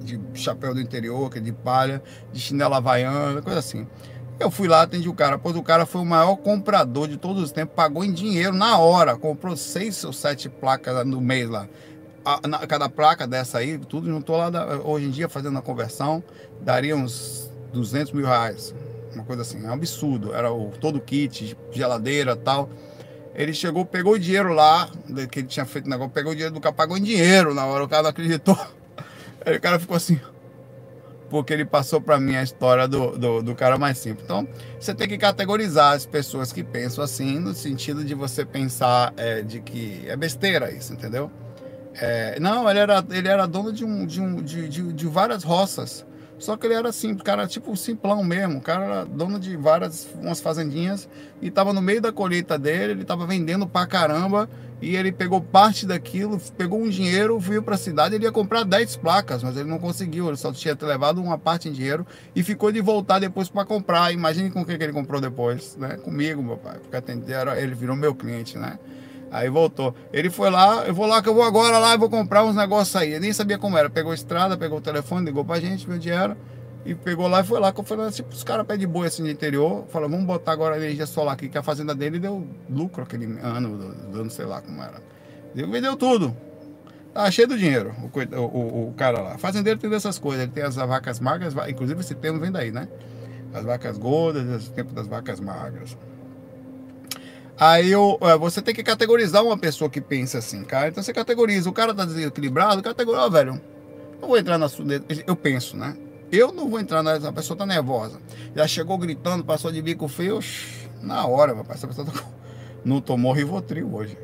[0.02, 3.86] de chapéu do interior, é de palha, de chinela havaiana, coisa assim.
[4.40, 7.44] Eu fui lá, atendi o cara, pois o cara foi o maior comprador de todos
[7.44, 11.68] os tempos, pagou em dinheiro na hora, comprou seis ou sete placas no mês lá.
[12.26, 14.50] A, na, cada placa dessa aí, tudo juntou lá,
[14.84, 16.24] hoje em dia fazendo a conversão,
[16.60, 18.74] daria uns 200 mil reais,
[19.14, 22.70] uma coisa assim, é um absurdo, era o, todo o kit, geladeira tal.
[23.34, 24.90] Ele chegou, pegou o dinheiro lá,
[25.30, 27.66] que ele tinha feito o negócio, pegou o dinheiro do cara, pagou em dinheiro na
[27.66, 28.58] hora, o cara não acreditou.
[29.46, 30.20] Aí o cara ficou assim,
[31.30, 34.24] porque ele passou para mim a história do, do, do, cara mais simples.
[34.24, 34.48] Então,
[34.80, 39.42] você tem que categorizar as pessoas que pensam assim, no sentido de você pensar é,
[39.42, 41.30] de que é besteira isso, entendeu?
[42.00, 45.44] É, não, ele era, ele era dono de, um, de, um, de, de, de várias
[45.44, 46.06] roças.
[46.38, 48.58] Só que ele era assim, cara, tipo simplão mesmo.
[48.58, 51.08] O cara era dono de várias umas fazendinhas
[51.42, 54.50] e tava no meio da colheita dele, ele tava vendendo pra caramba
[54.82, 58.98] e ele pegou parte daquilo, pegou um dinheiro, veio pra cidade, ele ia comprar 10
[58.98, 62.06] placas, mas ele não conseguiu, ele só tinha levado uma parte em dinheiro
[62.36, 64.12] e ficou de voltar depois para comprar.
[64.12, 65.96] Imagine com o que, ele comprou depois, né?
[65.98, 68.78] Comigo, meu pai, porque atender, ele virou meu cliente, né?
[69.36, 69.94] Aí voltou.
[70.14, 72.56] Ele foi lá, eu vou lá que eu vou agora lá e vou comprar uns
[72.56, 73.12] negócios aí.
[73.12, 73.90] Eu nem sabia como era.
[73.90, 76.38] Pegou a estrada, pegou o telefone, ligou pra gente, meu dinheiro.
[76.86, 77.74] E pegou lá e foi lá.
[77.74, 79.86] Que eu falei, tipo, os caras pé de boi assim no interior.
[79.90, 83.26] Falou, vamos botar agora a energia solar aqui, que a fazenda dele deu lucro aquele
[83.42, 85.02] ano, ano, sei lá como era.
[85.54, 86.34] Ele vendeu tudo.
[87.14, 89.38] Tá cheio do dinheiro, o, o, o, cara lá.
[89.38, 90.44] Fazendeiro tem dessas coisas.
[90.44, 92.88] Ele tem as vacas magras, inclusive esse termo vem daí, né?
[93.54, 95.98] As vacas gordas, o tempo das vacas magras.
[97.58, 100.90] Aí eu, é, você tem que categorizar uma pessoa que pensa assim, cara.
[100.90, 101.70] Então você categoriza.
[101.70, 103.62] O cara tá desequilibrado, categoriza, oh, velho.
[104.22, 104.86] Não vou entrar na sua.
[105.26, 105.96] Eu penso, né?
[106.32, 107.16] Eu não vou entrar na.
[107.16, 108.20] A pessoa tá nervosa.
[108.56, 110.40] Já chegou gritando, passou de bico feio.
[111.02, 111.76] Na hora, papai.
[111.76, 112.24] Essa pessoa tá,
[112.84, 114.18] não tomou Rivotril hoje.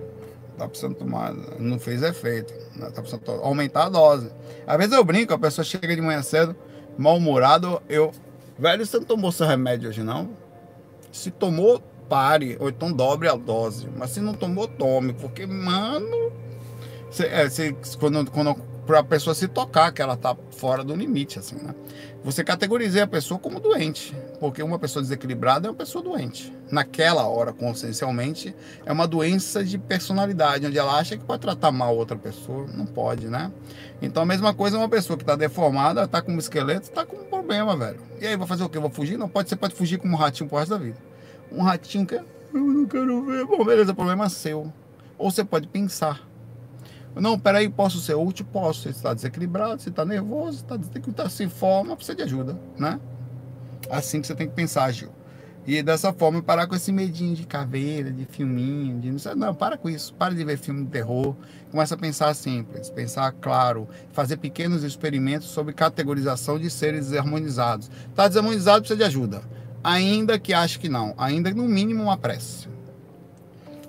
[0.58, 1.34] Tá precisando tomar.
[1.58, 2.54] Não fez efeito.
[2.76, 2.90] Né?
[2.90, 4.30] Tá precisando aumentar a dose.
[4.68, 6.56] Às vezes eu brinco, a pessoa chega de manhã cedo,
[6.98, 7.82] mal-humorado.
[7.88, 8.12] Eu.
[8.60, 10.30] Velho, você não tomou seu remédio hoje, não?
[11.12, 13.88] Se tomou, pare, ou então dobre a dose.
[13.96, 16.34] Mas se não tomou, tome, porque, mano,
[17.10, 18.54] cê, é, cê, quando, quando
[18.90, 21.74] a pessoa se tocar que ela tá fora do limite, assim, né?
[22.22, 26.54] Você categoriza a pessoa como doente, porque uma pessoa desequilibrada é uma pessoa doente.
[26.70, 28.54] Naquela hora, consciencialmente,
[28.86, 32.86] é uma doença de personalidade, onde ela acha que pode tratar mal outra pessoa, não
[32.86, 33.50] pode, né?
[34.02, 37.06] Então a mesma coisa é uma pessoa que está deformada, está com um esqueleto, está
[37.06, 38.02] com um problema, velho.
[38.20, 38.78] E aí, vai fazer o quê?
[38.78, 39.18] Vou fugir?
[39.18, 41.11] Não pode, você pode fugir como um ratinho pro resto da vida
[41.52, 43.46] um ratinho que eu não quero ver.
[43.46, 44.72] Bom, beleza, problema é seu.
[45.18, 46.28] Ou você pode pensar.
[47.16, 48.46] Não, peraí, posso ser útil?
[48.52, 48.84] Posso.
[48.84, 50.78] Você está desequilibrado, você está nervoso, está
[51.14, 53.00] tá sem forma, precisa de ajuda, né?
[53.90, 55.10] Assim que você tem que pensar, Gil.
[55.68, 59.54] E dessa forma, parar com esse medinho de caveira, de filminho, de não sei, não,
[59.54, 60.14] para com isso.
[60.14, 61.36] Para de ver filme de terror.
[61.70, 67.92] Começa a pensar simples, pensar claro, fazer pequenos experimentos sobre categorização de seres desarmonizados.
[68.10, 69.42] Está desarmonizado, precisa de ajuda
[69.84, 72.68] ainda que ache que não, ainda no mínimo uma prece.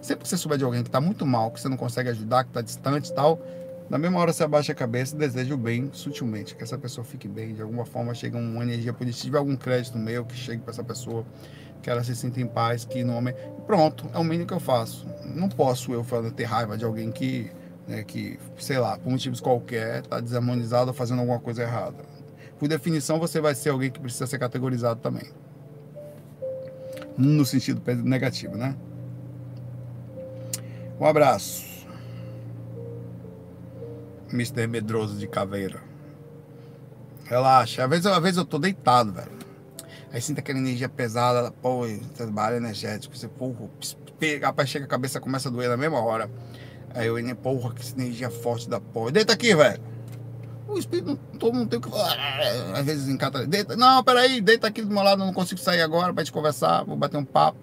[0.00, 2.44] Sempre que você souber de alguém que está muito mal, que você não consegue ajudar,
[2.44, 3.40] que está distante e tal,
[3.88, 7.04] na mesma hora você abaixa a cabeça e deseja o bem sutilmente, que essa pessoa
[7.04, 10.72] fique bem, de alguma forma chega uma energia positiva, algum crédito meu que chegue para
[10.72, 11.24] essa pessoa,
[11.82, 13.34] que ela se sinta em paz, que no homem.
[13.66, 15.06] Pronto, é o mínimo que eu faço.
[15.24, 17.50] Não posso eu ter raiva de alguém que,
[17.86, 21.98] né, que sei lá, por motivos qualquer, está desarmonizado ou fazendo alguma coisa errada.
[22.58, 25.30] Por definição, você vai ser alguém que precisa ser categorizado também
[27.16, 28.76] no sentido negativo, né?
[30.98, 31.64] Um abraço.
[34.32, 34.66] Mr.
[34.66, 35.82] Medroso de Caveira.
[37.24, 37.84] Relaxa.
[37.84, 39.32] Às vezes, às vezes eu tô deitado, velho.
[40.12, 43.16] Aí sinto aquela energia pesada, pô, trabalho energético.
[43.16, 43.68] Você, porra,
[44.42, 46.30] rapaz, chega a cabeça começa a doer na mesma hora.
[46.94, 49.12] Aí eu, porra, que energia forte da porra.
[49.12, 49.91] Deita aqui, velho.
[50.72, 51.88] O espírito, todo mundo tem que.
[52.74, 53.46] Às vezes encata.
[53.46, 56.32] Deita, não, peraí, deita aqui do meu lado, eu não consigo sair agora pra gente
[56.32, 57.58] conversar, vou bater um papo,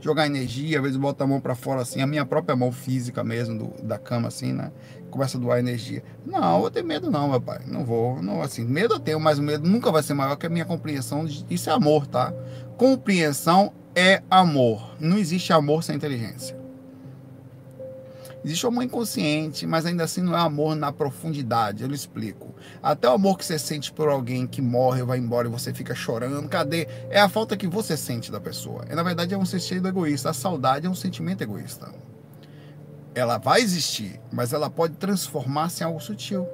[0.00, 0.78] jogar energia.
[0.78, 3.82] Às vezes boto a mão pra fora assim, a minha própria mão física mesmo, do,
[3.82, 4.72] da cama assim, né?
[5.10, 6.02] Começa a doar energia.
[6.24, 7.60] Não, eu tenho medo, não, meu pai.
[7.66, 8.22] Não vou.
[8.22, 10.64] Não, assim, medo eu tenho, mas o medo nunca vai ser maior que a minha
[10.64, 11.24] compreensão.
[11.24, 12.32] De, isso é amor, tá?
[12.76, 14.94] Compreensão é amor.
[15.00, 16.59] Não existe amor sem inteligência.
[18.42, 21.82] Existe o amor inconsciente, mas ainda assim não é amor na profundidade.
[21.82, 22.54] Eu lhe explico.
[22.82, 25.94] Até o amor que você sente por alguém que morre, vai embora e você fica
[25.94, 26.88] chorando, cadê?
[27.10, 28.84] É a falta que você sente da pessoa.
[28.90, 30.30] E, na verdade é um sentimento egoísta.
[30.30, 31.92] A saudade é um sentimento egoísta.
[33.14, 36.48] Ela vai existir, mas ela pode transformar-se em algo sutil.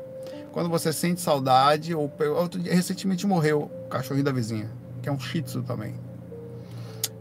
[0.50, 4.70] Quando você sente saudade, ou outro dia, recentemente morreu o cachorrinho da vizinha,
[5.02, 5.94] que é um shih tzu também.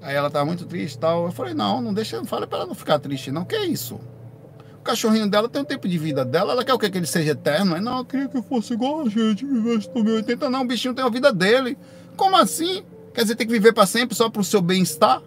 [0.01, 1.25] Aí ela estava muito triste tal.
[1.25, 3.43] Eu falei, não, não deixa, não fala para ela não ficar triste, não.
[3.43, 3.99] Que é isso?
[4.85, 6.89] Cachorrinho dela tem o tempo de vida dela, ela quer o que?
[6.89, 7.79] Que ele seja eterno?
[7.81, 10.49] Não, eu queria que fosse igual a gente, vivesse por 1080.
[10.49, 11.77] Não, o bichinho tem a vida dele.
[12.15, 12.83] Como assim?
[13.13, 15.21] Quer dizer, tem que viver para sempre só para o seu bem-estar?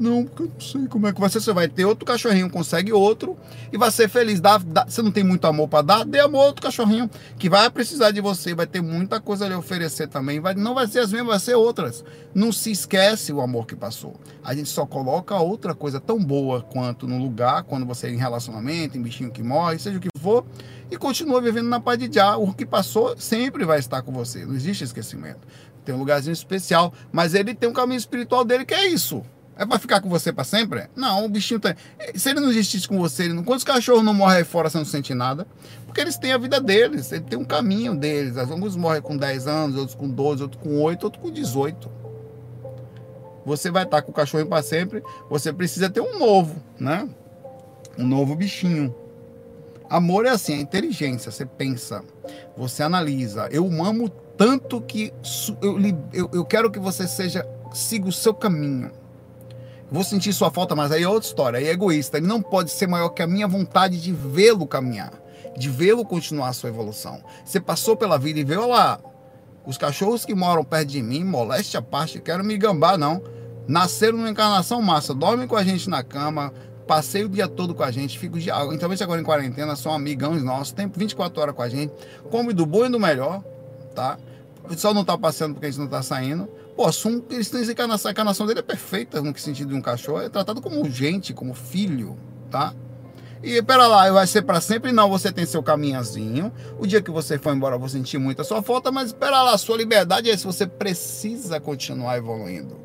[0.00, 1.42] Não, porque eu não sei como é que vai ser.
[1.42, 3.36] Você vai ter outro cachorrinho, consegue outro
[3.70, 4.40] e vai ser feliz.
[4.40, 7.50] Dá, dá, você não tem muito amor para dar, dê amor a outro cachorrinho que
[7.50, 10.40] vai precisar de você, vai ter muita coisa a lhe oferecer também.
[10.40, 12.02] Vai, não vai ser as mesmas, vai ser outras.
[12.34, 14.18] Não se esquece o amor que passou.
[14.42, 18.16] A gente só coloca outra coisa tão boa quanto no lugar, quando você é em
[18.16, 20.46] relacionamento, em bichinho que morre, seja o que for,
[20.90, 22.38] e continua vivendo na paz de já.
[22.38, 24.46] O que passou sempre vai estar com você.
[24.46, 25.46] Não existe esquecimento.
[25.84, 29.22] Tem um lugarzinho especial, mas ele tem um caminho espiritual dele que é isso.
[29.60, 30.88] É pra ficar com você pra sempre?
[30.96, 31.76] Não, o bichinho tá.
[32.14, 33.44] Se ele não existisse com você, ele não...
[33.44, 35.46] quantos cachorros não morrem aí fora você não sente nada?
[35.84, 38.38] Porque eles têm a vida deles, ele tem um caminho deles.
[38.38, 41.90] Alguns morrem com 10 anos, outros com 12, outros com 8, outros com 18.
[43.44, 47.06] Você vai estar com o cachorro para sempre, você precisa ter um novo, né?
[47.98, 48.94] Um novo bichinho.
[49.90, 51.30] Amor é assim, é inteligência.
[51.30, 52.02] Você pensa,
[52.56, 53.46] você analisa.
[53.52, 55.12] Eu amo tanto que
[55.60, 55.78] eu,
[56.14, 58.90] eu, eu quero que você seja siga o seu caminho.
[59.90, 62.18] Vou sentir sua falta, mas aí é outra história, aí é egoísta.
[62.18, 65.12] Ele não pode ser maior que a minha vontade de vê-lo caminhar,
[65.56, 67.22] de vê-lo continuar a sua evolução.
[67.44, 69.00] Você passou pela vida e viu lá,
[69.66, 73.22] os cachorros que moram perto de mim, moleste a parte, quero me gambar, não.
[73.66, 76.52] Nasceram numa encarnação massa, dormem com a gente na cama,
[76.86, 78.50] passei o dia todo com a gente, fico de.
[78.72, 81.92] Então, agora em quarentena, são amigãos nossos, tempo 24 horas com a gente,
[82.30, 83.44] come do bom e do melhor,
[83.94, 84.18] tá?
[84.76, 86.48] Só não tá passeando porque a gente não tá saindo.
[86.80, 90.22] Pô, Assum, eles têm encarnação, a encarnação dele é perfeita no sentido de um cachorro,
[90.22, 92.16] é tratado como gente, como filho,
[92.50, 92.72] tá?
[93.42, 94.90] E pera lá, vai ser para sempre?
[94.90, 96.50] Não, você tem seu caminhozinho.
[96.78, 99.42] O dia que você for embora, eu vou sentir muito a sua falta, mas espera
[99.42, 102.78] lá, sua liberdade é se você precisa continuar evoluindo.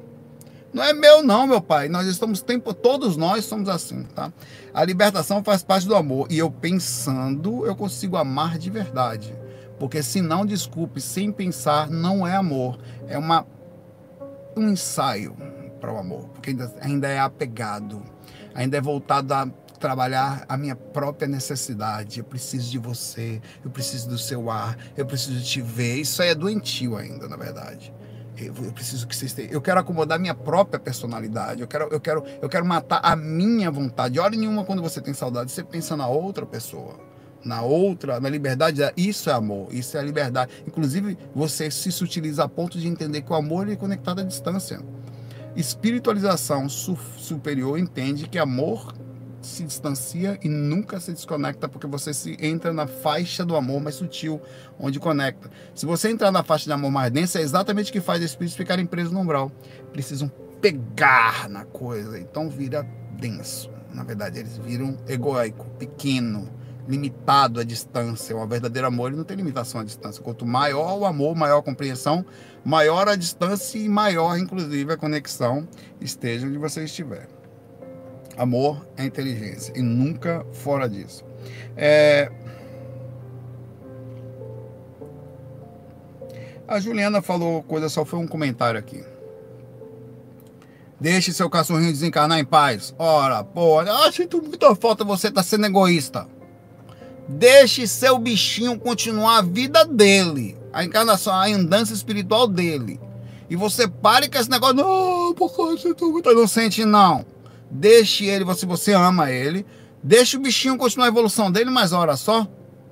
[0.74, 1.88] Não é meu, não, meu pai.
[1.88, 4.30] Nós estamos tempo, todos nós somos assim, tá?
[4.74, 6.28] A libertação faz parte do amor.
[6.30, 9.34] E eu pensando, eu consigo amar de verdade.
[9.80, 12.78] Porque se não, desculpe, sem pensar não é amor.
[13.08, 13.46] É uma
[14.56, 15.36] um ensaio
[15.80, 18.02] para o amor, porque ainda, ainda é apegado,
[18.54, 19.48] ainda é voltado a
[19.80, 22.20] trabalhar a minha própria necessidade.
[22.20, 25.98] Eu preciso de você, eu preciso do seu ar, eu preciso te ver.
[25.98, 27.94] Isso aí é doentio ainda, na verdade.
[28.38, 29.52] Eu, preciso que vocês tenham.
[29.52, 31.62] Eu quero acomodar minha própria personalidade.
[31.62, 34.20] Eu quero, eu quero, eu quero matar a minha vontade.
[34.20, 37.00] Hora nenhuma, quando você tem saudade, você pensa na outra pessoa
[37.46, 40.52] na outra, na liberdade, isso é amor, isso é liberdade.
[40.68, 44.82] Inclusive, você se sutiliza a ponto de entender que o amor é conectado à distância.
[45.56, 48.94] Espiritualização su superior entende que amor
[49.42, 53.96] se distancia e nunca se desconecta, porque você se entra na faixa do amor mais
[53.96, 54.42] sutil,
[54.80, 55.52] onde conecta.
[55.76, 58.58] Se você entrar na faixa de amor mais densa, é exatamente o que faz espíritos
[58.58, 59.52] ficarem presos no umbral.
[59.94, 60.30] Precisam
[60.60, 62.82] pegar na coisa, então vira
[63.20, 63.70] denso.
[63.94, 66.50] Na verdade, eles viram egoico, pequeno
[66.88, 68.36] limitado à distância.
[68.36, 70.22] O verdadeiro amor ele não tem limitação à distância.
[70.22, 72.26] Quanto maior o amor, maior a compreensão,
[72.64, 75.68] maior a distância e maior, inclusive, a conexão
[76.00, 77.28] esteja onde você estiver.
[78.38, 81.24] Amor é inteligência e nunca fora disso.
[81.76, 82.32] É...
[86.68, 89.04] A Juliana falou coisa, só foi um comentário aqui.
[91.00, 92.96] Deixe seu cachorrinho desencarnar em paz.
[92.98, 96.28] Ora, pô, eu sinto muita falta, você tá sendo egoísta.
[97.28, 103.00] Deixe seu bichinho continuar a vida dele, a encarnação, a andança espiritual dele.
[103.50, 107.26] E você pare com esse negócio, não, porque você tá inocente, não.
[107.70, 109.66] Deixe ele, se você ama ele,
[110.04, 112.48] deixe o bichinho continuar a evolução dele, mas hora só,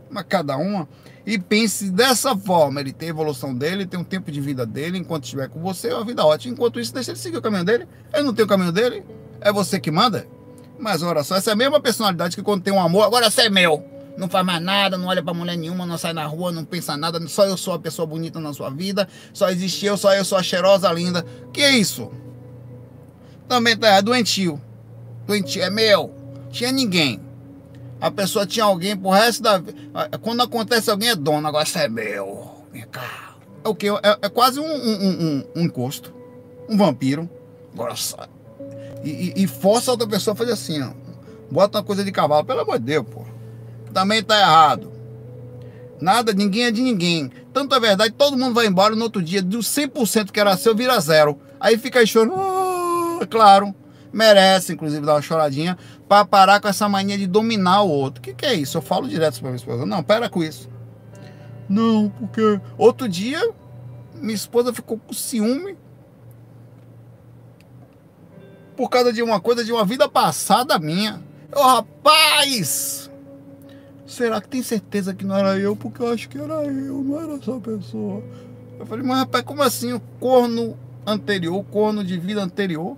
[0.09, 0.87] uma cada uma.
[1.25, 4.97] E pense dessa forma, ele tem a evolução dele, tem um tempo de vida dele,
[4.97, 6.53] enquanto estiver com você, é uma vida ótima.
[6.53, 7.87] Enquanto isso, deixa ele seguir o caminho dele.
[8.13, 9.03] Ele não tem o caminho dele,
[9.39, 10.27] é você que manda.
[10.77, 13.43] Mas olha só, essa é a mesma personalidade que quando tem um amor, agora você
[13.43, 13.92] é meu.
[14.17, 16.95] Não faz mais nada, não olha pra mulher nenhuma, não sai na rua, não pensa
[16.95, 20.23] nada, só eu sou a pessoa bonita na sua vida, só existe eu, só eu
[20.23, 21.25] sou a cheirosa linda.
[21.51, 22.11] Que é isso?
[23.47, 24.61] Também tá doentio.
[25.25, 26.13] Doentio, é meu.
[26.51, 27.19] Tinha ninguém.
[27.99, 29.77] A pessoa tinha alguém pro resto da vida.
[30.21, 32.65] Quando acontece alguém é dono, agora isso é meu.
[32.71, 33.35] Vem cá.
[33.63, 33.87] É o quê?
[34.03, 36.13] É, é quase um, um, um, um encosto.
[36.69, 37.29] Um vampiro.
[37.95, 38.27] Sai.
[39.03, 40.91] E, e, e, força a outra pessoa a fazer assim, ó.
[41.49, 42.45] Bota uma coisa de cavalo.
[42.45, 43.32] Pelo amor de Deus, pô.
[43.93, 44.91] Também tá errado.
[46.01, 47.31] Nada, ninguém é de ninguém.
[47.53, 50.75] Tanto é verdade, todo mundo vai embora no outro dia, dos 100% que era seu,
[50.75, 51.39] vira zero.
[51.59, 52.35] Aí fica aí chorando.
[52.35, 53.73] Ah, claro,
[54.11, 55.77] merece, inclusive, dar uma choradinha
[56.09, 58.19] para parar com essa mania de dominar o outro.
[58.19, 58.77] O que, que é isso?
[58.77, 59.85] Eu falo direto pra minha esposa.
[59.85, 60.69] Não, para com isso.
[61.69, 62.59] Não, porque.
[62.77, 63.41] Outro dia,
[64.15, 65.77] minha esposa ficou com ciúme
[68.75, 71.21] por causa de uma coisa de uma vida passada minha.
[71.55, 73.09] Ô oh, rapaz!
[74.05, 75.75] Será que tem certeza que não era eu?
[75.75, 78.23] Porque eu acho que era eu, não era essa pessoa.
[78.77, 79.93] Eu falei, mas rapaz, como assim?
[79.93, 82.97] O corno anterior, o corno de vida anterior?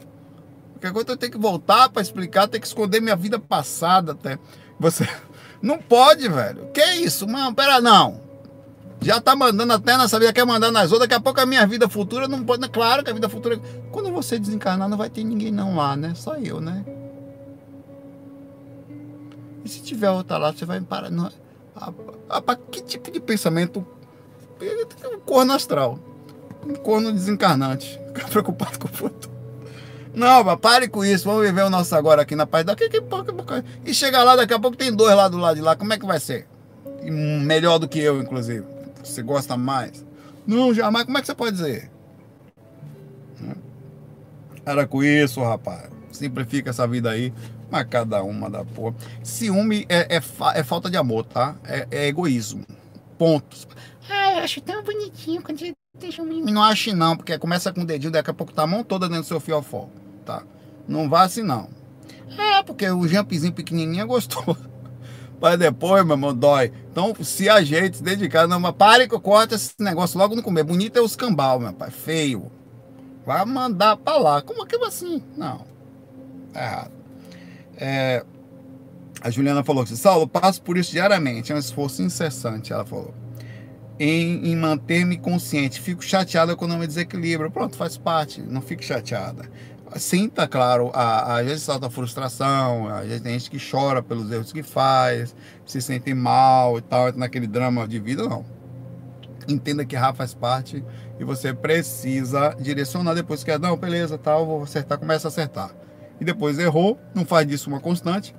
[0.73, 4.39] Porque agora eu tenho que voltar para explicar, tenho que esconder minha vida passada até.
[4.79, 5.07] Você.
[5.61, 6.67] Não pode, velho.
[6.73, 7.25] Que isso?
[7.25, 8.21] Não, pera, não.
[9.01, 11.65] Já tá mandando até nessa vida, quer mandar nas outras, daqui a pouco a minha
[11.65, 12.67] vida futura não pode.
[12.69, 13.59] Claro que a vida futura.
[13.91, 16.13] Quando você desencarnar, não vai ter ninguém não lá, né?
[16.13, 16.85] Só eu, né?
[19.65, 21.10] E se tiver outra lá, você vai parar.
[21.10, 21.32] Não,
[22.45, 23.86] para que tipo de pensamento?
[25.12, 25.99] Um corno astral.
[26.63, 27.99] Um corno desencarnante.
[28.08, 29.34] Fica preocupado com o futuro.
[30.13, 31.25] Não, pare com isso.
[31.25, 32.63] Vamos viver o nosso agora aqui na paz.
[32.63, 35.62] Daqui, que, que, e chegar lá, daqui a pouco tem dois lá do lado de
[35.62, 35.75] lá.
[35.75, 36.47] Como é que vai ser?
[37.12, 38.65] melhor do que eu, inclusive.
[39.04, 40.04] Você gosta mais?
[40.47, 41.06] Não, jamais.
[41.06, 41.91] Como é que você pode dizer?
[44.65, 45.89] Era com isso, rapaz.
[46.12, 47.32] Simplifica essa vida aí.
[47.75, 48.95] Mas cada uma da porra.
[49.21, 50.21] Ciúme é, é,
[50.55, 51.57] é falta de amor, tá?
[51.65, 52.65] É, é, egoísmo.
[53.17, 53.67] Pontos.
[54.09, 56.49] Ah, eu acho tão bonitinho quando você deixa um menino.
[56.49, 59.09] Não ache não, porque começa com o dedinho, daqui a pouco tá a mão toda
[59.09, 59.89] dentro do seu fiofó,
[60.23, 60.43] tá?
[60.88, 61.67] Não vá assim não.
[62.38, 64.57] É, porque o jumpzinho pequenininho é gostoso.
[65.41, 66.71] Mas depois, meu irmão, dói.
[66.89, 68.47] Então, se ajeite, se dedicar.
[68.47, 70.65] Não, mas pare que eu corto esse negócio logo no começo.
[70.65, 71.91] Bonito é os cambal, meu pai.
[71.91, 72.49] Feio.
[73.25, 74.41] Vai mandar pra lá.
[74.41, 75.21] Como que assim?
[75.35, 75.65] Não.
[76.53, 77.04] Tá errado.
[77.77, 78.23] É,
[79.21, 81.51] a Juliana falou assim, Saulo, passo por isso diariamente.
[81.51, 83.13] É um esforço incessante, ela falou.
[83.99, 85.79] Em, em manter-me consciente.
[85.79, 87.49] Fico chateada quando eu me desequilibro.
[87.49, 88.41] Pronto, faz parte.
[88.41, 89.49] Não fique chateada
[89.99, 94.63] sinta, claro, às vezes salta frustração, às vezes tem gente que chora pelos erros que
[94.63, 95.35] faz,
[95.65, 98.45] se sente mal e tal, naquele drama de vida, não.
[99.47, 100.83] Entenda que errar faz parte
[101.19, 105.71] e você precisa direcionar depois que é, não, beleza, tal, vou acertar, começa a acertar.
[106.19, 108.36] E depois errou, não faz disso uma constante,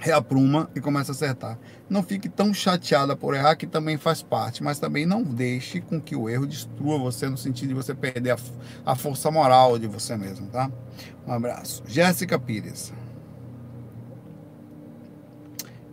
[0.00, 1.58] reapruma e começa a acertar.
[1.88, 6.00] Não fique tão chateada por errar, que também faz parte, mas também não deixe com
[6.00, 8.38] que o erro destrua você no sentido de você perder a,
[8.86, 10.70] a força moral de você mesmo, tá?
[11.26, 11.82] Um abraço.
[11.86, 12.92] Jéssica Pires.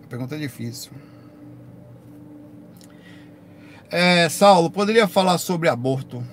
[0.03, 0.91] A pergunta é difícil.
[3.89, 6.23] É, Saulo, poderia falar sobre aborto?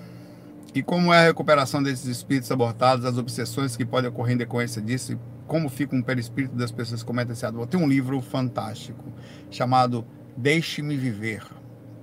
[0.75, 4.81] E como é a recuperação desses espíritos abortados, as obsessões que podem ocorrer em decorrência
[4.81, 7.65] disso como fica um perispírito das pessoas que cometem esse ato.
[7.65, 9.01] Tem um livro fantástico
[9.49, 11.45] chamado Deixe-me Viver.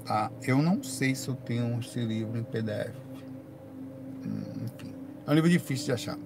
[0.06, 0.30] Tá?
[0.42, 2.94] Eu não sei se eu tenho esse livro em PDF.
[4.24, 4.94] Hum, enfim,
[5.26, 6.18] é um livro difícil de achar.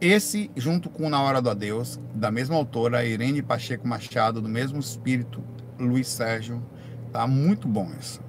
[0.00, 4.78] Esse, junto com Na Hora do Adeus, da mesma autora, Irene Pacheco Machado, do mesmo
[4.78, 5.42] espírito,
[5.76, 6.62] Luiz Sérgio,
[7.12, 8.20] tá muito bom isso.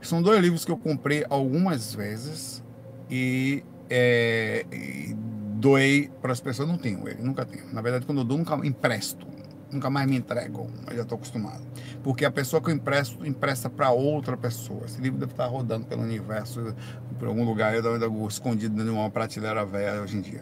[0.00, 2.64] São dois livros que eu comprei algumas vezes
[3.10, 5.14] e, é, e
[5.58, 7.64] doei para as pessoas, não tenho ele, nunca tenho.
[7.72, 9.26] Na verdade, quando eu dou, nunca empresto.
[9.70, 11.62] Nunca mais me entregam, eu já estou acostumado.
[12.02, 14.86] Porque a pessoa que eu empresto, empresta para outra pessoa.
[14.86, 16.74] Esse livro deve estar rodando pelo universo,
[17.18, 20.40] por algum lugar, eu ainda escondido dentro de uma prateleira velha hoje em dia.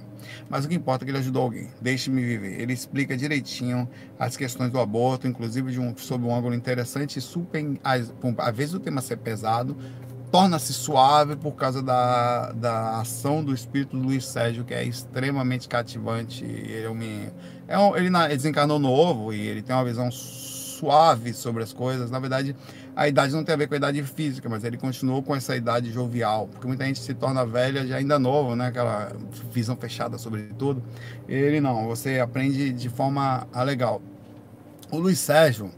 [0.48, 1.68] Mas o que importa é que ele ajudou alguém.
[1.80, 2.60] Deixe-me viver.
[2.60, 7.64] Ele explica direitinho as questões do aborto, inclusive de um, sob um ângulo interessante, super.
[7.82, 8.12] Às
[8.54, 9.76] vezes o tema ser pesado,
[10.30, 16.44] torna-se suave por causa da, da ação do espírito Luiz Sérgio, que é extremamente cativante.
[16.44, 17.30] Ele, me,
[17.68, 22.10] é um, ele, ele desencarnou novo e ele tem uma visão suave sobre as coisas.
[22.10, 22.54] Na verdade,
[22.94, 25.54] a idade não tem a ver com a idade física, mas ele continuou com essa
[25.54, 28.68] idade jovial, porque muita gente se torna velha já ainda novo, né?
[28.68, 29.12] Aquela
[29.52, 30.82] visão fechada sobre tudo.
[31.28, 34.00] Ele não, você aprende de forma legal.
[34.90, 35.70] O Luiz Sérgio,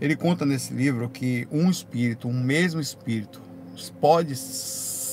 [0.00, 3.40] ele conta nesse livro que um espírito, um mesmo espírito,
[4.00, 4.34] pode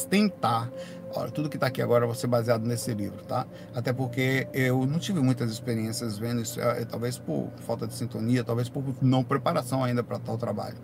[0.09, 0.71] tentar
[1.13, 3.45] Olha, tudo que está aqui agora vai ser baseado nesse livro, tá?
[3.75, 8.43] Até porque eu não tive muitas experiências vendo isso, é, talvez por falta de sintonia,
[8.43, 10.77] talvez por não preparação ainda para tal trabalho.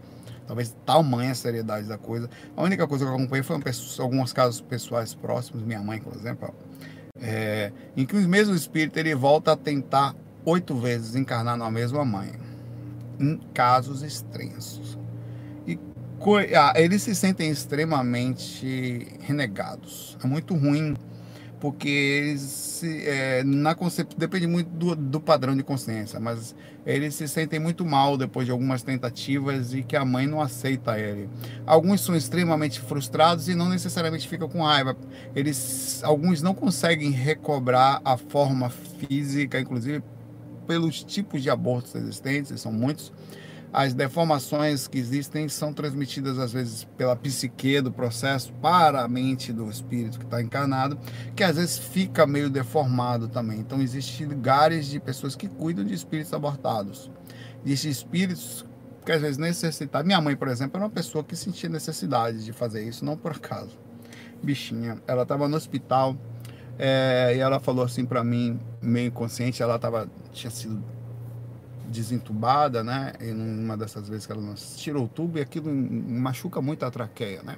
[0.45, 2.29] Talvez tamanha a seriedade da coisa.
[2.55, 3.57] A única coisa que eu acompanhei foi
[3.99, 6.53] alguns casos pessoais próximos, minha mãe, por exemplo,
[7.19, 10.13] é, em que o mesmo espírito ele volta a tentar
[10.45, 12.33] oito vezes encarnar na mesma mãe,
[13.19, 14.96] em casos extensos.
[16.55, 20.17] Ah, eles se sentem extremamente renegados.
[20.23, 20.95] É muito ruim
[21.59, 26.55] porque eles é, na concepção depende muito do, do, padrão de consciência, mas
[26.85, 30.99] eles se sentem muito mal depois de algumas tentativas e que a mãe não aceita
[30.99, 31.27] ele.
[31.65, 34.95] Alguns são extremamente frustrados e não necessariamente ficam com raiva.
[35.35, 40.03] Eles, alguns não conseguem recobrar a forma física, inclusive
[40.67, 43.11] pelos tipos de abortos existentes, são muitos
[43.71, 49.51] as deformações que existem são transmitidas às vezes pela psique do processo para a mente
[49.51, 50.97] do espírito que está encarnado,
[51.35, 53.59] que às vezes fica meio deformado também.
[53.59, 57.11] Então existem lugares de pessoas que cuidam de espíritos abortados.
[57.65, 58.65] E esses espíritos
[59.07, 60.03] que às vezes necessitam.
[60.03, 63.31] Minha mãe, por exemplo, era uma pessoa que sentia necessidade de fazer isso, não por
[63.31, 63.79] acaso.
[64.43, 66.15] Bichinha, ela estava no hospital
[66.77, 70.83] é, e ela falou assim para mim, meio inconsciente, ela tava, tinha sido
[71.87, 73.13] desentubada, né?
[73.19, 74.41] E numa dessas vezes que ela
[74.75, 77.57] tirou o tubo e aquilo machuca muito a traqueia, né?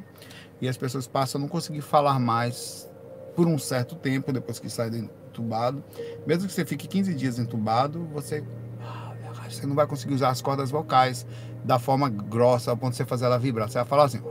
[0.62, 2.90] E as pessoas passam a não conseguir falar mais
[3.36, 5.84] por um certo tempo depois que sai do entubado.
[6.28, 8.44] Mesmo que você fique 15 dias entubado, você
[9.50, 11.26] você não vai conseguir usar as cordas vocais
[11.64, 13.68] da forma grossa, ao ponto de você fazer ela vibrar.
[13.68, 14.22] Você vai falar assim.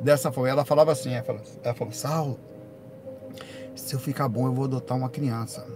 [0.00, 2.38] Dessa forma, ela falava assim, ela falou, ela Saulo,
[3.74, 5.66] se eu ficar bom, eu vou adotar uma criança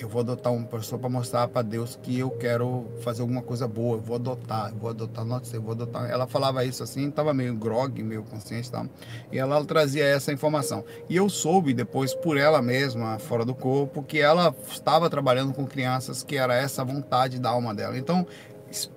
[0.00, 3.68] eu vou adotar uma pessoa para mostrar para Deus que eu quero fazer alguma coisa
[3.68, 6.10] boa, eu vou adotar, eu vou adotar, nossa, eu vou adotar.
[6.10, 8.86] Ela falava isso assim, estava meio grog, meio consciente, tá?
[9.30, 10.84] e ela trazia essa informação.
[11.08, 15.66] E eu soube depois por ela mesma, fora do corpo, que ela estava trabalhando com
[15.66, 17.98] crianças, que era essa vontade da alma dela.
[17.98, 18.26] Então,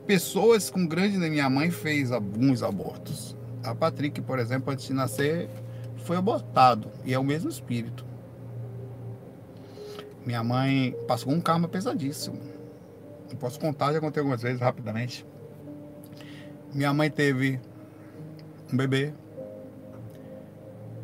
[0.05, 3.35] pessoas com grande minha mãe fez alguns abortos.
[3.63, 5.49] A Patrick, por exemplo, antes de nascer,
[6.03, 8.12] foi abortado e é o mesmo espírito.
[10.25, 12.39] Minha mãe passou um karma pesadíssimo.
[13.29, 15.25] Eu posso contar, já contei algumas vezes rapidamente.
[16.73, 17.59] Minha mãe teve
[18.71, 19.13] um bebê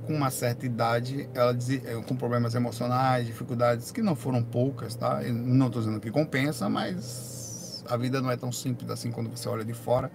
[0.10, 4.96] com uma certa idade, ela dizia, eh, com problemas emocionais, dificuldades que não foram poucas,
[4.96, 5.22] tá?
[5.24, 9.30] Eu não estou dizendo que compensa, mas a vida não é tão simples assim quando
[9.30, 10.12] você olha de fora.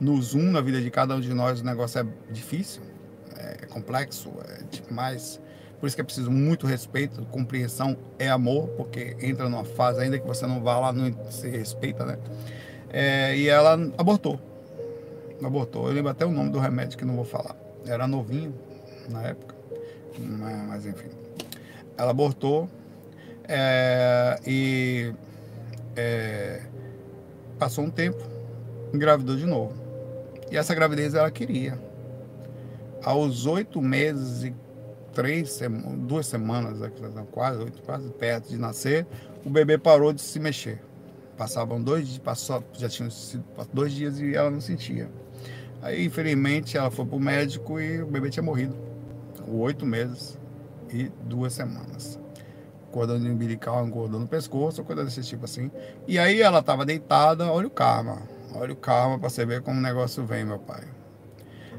[0.00, 2.82] No zoom, na vida de cada um de nós, o negócio é difícil,
[3.36, 5.38] é complexo, é tipo, mais
[5.84, 10.18] por isso que é preciso muito respeito, compreensão é amor, porque entra numa fase, ainda
[10.18, 12.16] que você não vá lá, não se respeita, né?
[12.90, 14.40] É, e ela abortou.
[15.44, 15.86] Abortou.
[15.86, 17.54] Eu lembro até o nome do remédio que não vou falar.
[17.84, 18.54] Era novinho
[19.10, 19.54] na época.
[20.18, 21.10] Mas, enfim.
[21.98, 22.66] Ela abortou
[23.46, 25.12] é, e
[25.94, 26.62] é,
[27.58, 28.24] passou um tempo,
[28.90, 29.74] engravidou de novo.
[30.50, 31.78] E essa gravidez ela queria.
[33.02, 34.63] Aos oito meses e
[35.14, 35.60] três,
[35.98, 36.78] duas semanas,
[37.30, 39.06] quase, quase perto de nascer,
[39.44, 40.80] o bebê parou de se mexer.
[41.36, 45.08] Passavam dois dias, passou, já tinham sido dois dias e ela não sentia.
[45.82, 48.74] Aí, infelizmente, ela foi para o médico e o bebê tinha morrido.
[49.46, 50.38] Oito meses
[50.90, 52.18] e duas semanas.
[52.90, 55.70] Cordão umbilical, engordando no pescoço, coisa desse tipo assim.
[56.06, 58.22] E aí ela estava deitada, olha o karma.
[58.54, 60.93] Olha o karma para você ver como o negócio vem, meu pai.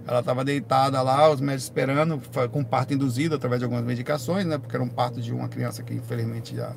[0.07, 4.57] Ela estava deitada lá, os médicos esperando, com parto induzido através de algumas medicações, né?
[4.57, 6.73] Porque era um parto de uma criança que, infelizmente, já.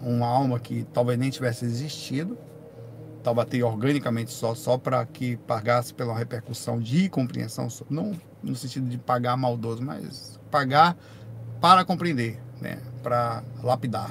[0.00, 2.38] Uma alma que talvez nem tivesse existido.
[3.22, 8.98] Taubateia organicamente só, só para que pagasse pela repercussão de compreensão, não no sentido de
[8.98, 10.96] pagar maldoso, mas pagar
[11.60, 12.78] para compreender, né?
[13.02, 14.10] Para lapidar.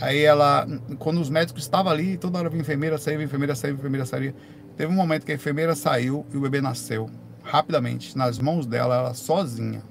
[0.00, 0.66] Aí ela,
[0.98, 4.06] quando os médicos estavam ali, toda hora a enfermeira saía, a enfermeira saía, a enfermeira
[4.06, 4.34] saía.
[4.76, 7.10] Teve um momento que a enfermeira saiu e o bebê nasceu
[7.48, 9.82] rapidamente, nas mãos dela, ela sozinha.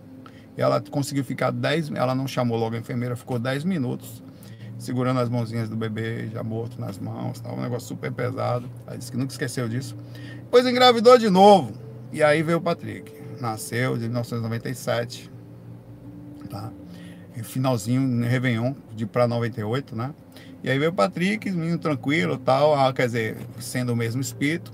[0.56, 4.24] Ela conseguiu ficar 10, ela não chamou logo a enfermeira, ficou 10 minutos
[4.78, 7.52] segurando as mãozinhas do bebê já morto nas mãos, tá?
[7.52, 8.70] um negócio super pesado.
[8.86, 9.96] Ela disse que nunca esqueceu disso.
[10.36, 11.74] Depois engravidou de novo.
[12.12, 13.12] E aí veio o Patrick.
[13.40, 15.30] Nasceu de 1997,
[16.50, 16.72] tá?
[17.36, 20.14] E finalzinho, no Réveillon, de para 98, né?
[20.64, 24.72] E aí veio o Patrick, menino tranquilo tal, ah, quer dizer, sendo o mesmo espírito,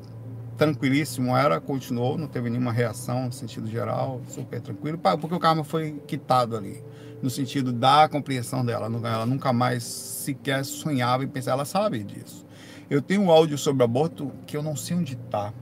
[0.57, 5.63] tranquilíssimo era, continuou, não teve nenhuma reação no sentido geral, super tranquilo, porque o karma
[5.63, 6.83] foi quitado ali,
[7.21, 8.85] no sentido da compreensão dela.
[8.85, 12.45] Ela nunca mais sequer sonhava em pensar, ela sabe disso.
[12.89, 15.53] Eu tenho um áudio sobre aborto que eu não sei onde está,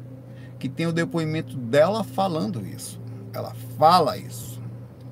[0.59, 2.99] que tem o depoimento dela falando isso.
[3.33, 4.61] Ela fala isso,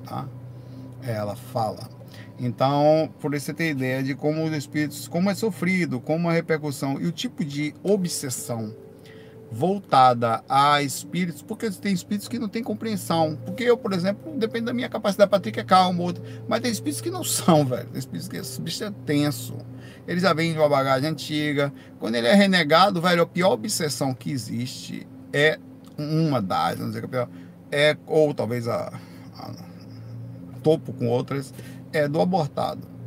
[0.04, 0.28] tá?
[1.02, 1.88] Ela fala.
[2.38, 7.00] Então, por você tem ideia de como os espíritos, como é sofrido, como a repercussão
[7.00, 8.74] e o tipo de obsessão
[9.50, 13.36] voltada a espíritos, porque tem espíritos que não têm compreensão.
[13.44, 17.00] Porque eu, por exemplo, depende da minha capacidade, Patrick é calmo, outro, mas tem espíritos
[17.00, 17.88] que não são, velho.
[17.88, 19.56] Tem espíritos que esse bicho é tenso.
[20.06, 21.72] Ele já vem de uma bagagem antiga.
[21.98, 25.58] Quando ele é renegado, velho, a pior obsessão que existe é
[25.98, 27.28] uma das, não o que é pior,
[27.70, 28.92] é, ou talvez a,
[29.36, 29.52] a
[30.62, 31.52] topo com outras,
[31.92, 32.99] é do abortado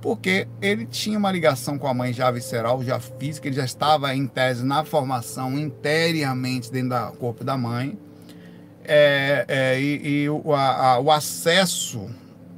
[0.00, 4.14] porque ele tinha uma ligação com a mãe já visceral, já física, ele já estava
[4.14, 7.98] em tese na formação interiormente dentro do corpo da mãe.
[8.84, 12.08] É, é, e, e o, a, a, o, acesso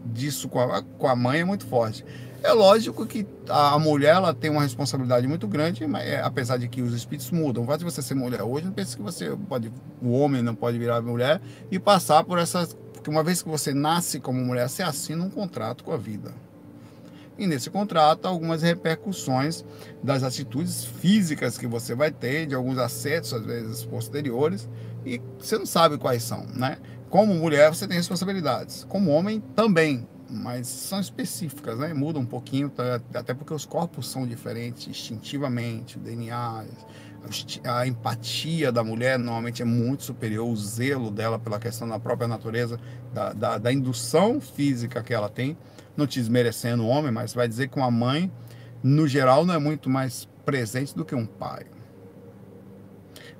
[0.05, 2.05] disso com a, com a, mãe é muito forte.
[2.43, 6.69] É lógico que a mulher ela tem uma responsabilidade muito grande, mas, é, apesar de
[6.69, 7.65] que os espíritos mudam.
[7.65, 10.55] O fato de você ser mulher hoje, não pense que você pode, o homem não
[10.55, 12.77] pode virar mulher e passar por essas.
[12.93, 16.33] Porque uma vez que você nasce como mulher, você assina um contrato com a vida
[17.41, 19.65] e nesse contrato algumas repercussões
[20.03, 24.69] das atitudes físicas que você vai ter, de alguns acertos, às vezes posteriores,
[25.07, 26.77] e você não sabe quais são, né?
[27.09, 31.95] Como mulher você tem responsabilidades, como homem também, mas são específicas, né?
[31.95, 33.01] Muda um pouquinho, tá?
[33.15, 36.67] até porque os corpos são diferentes instintivamente, o DNA,
[37.65, 42.29] a empatia da mulher normalmente é muito superior, o zelo dela pela questão da própria
[42.29, 42.79] natureza,
[43.15, 45.57] da, da, da indução física que ela tem
[46.01, 48.33] não te desmerecendo o homem, mas vai dizer que uma mãe,
[48.83, 51.67] no geral, não é muito mais presente do que um pai.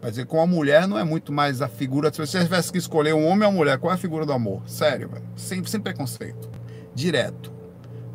[0.01, 2.13] Vai dizer que uma mulher não é muito mais a figura.
[2.13, 4.33] Se você tivesse que escolher um homem ou uma mulher, qual é a figura do
[4.33, 4.63] amor?
[4.67, 5.25] Sério, velho.
[5.37, 6.49] Sem, sem preconceito.
[6.95, 7.53] Direto.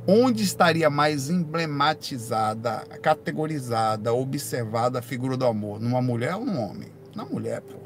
[0.07, 5.79] Onde estaria mais emblematizada, categorizada, observada a figura do amor?
[5.79, 6.89] Numa mulher ou num homem?
[7.15, 7.77] Na mulher, pô.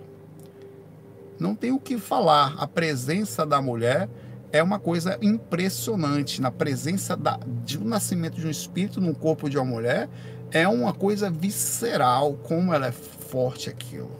[1.37, 2.55] Não tem o que falar.
[2.57, 4.09] A presença da mulher
[4.51, 6.41] é uma coisa impressionante.
[6.41, 10.09] Na presença da, de um nascimento de um espírito no corpo de uma mulher,
[10.51, 14.11] é uma coisa visceral, como ela é forte aquilo.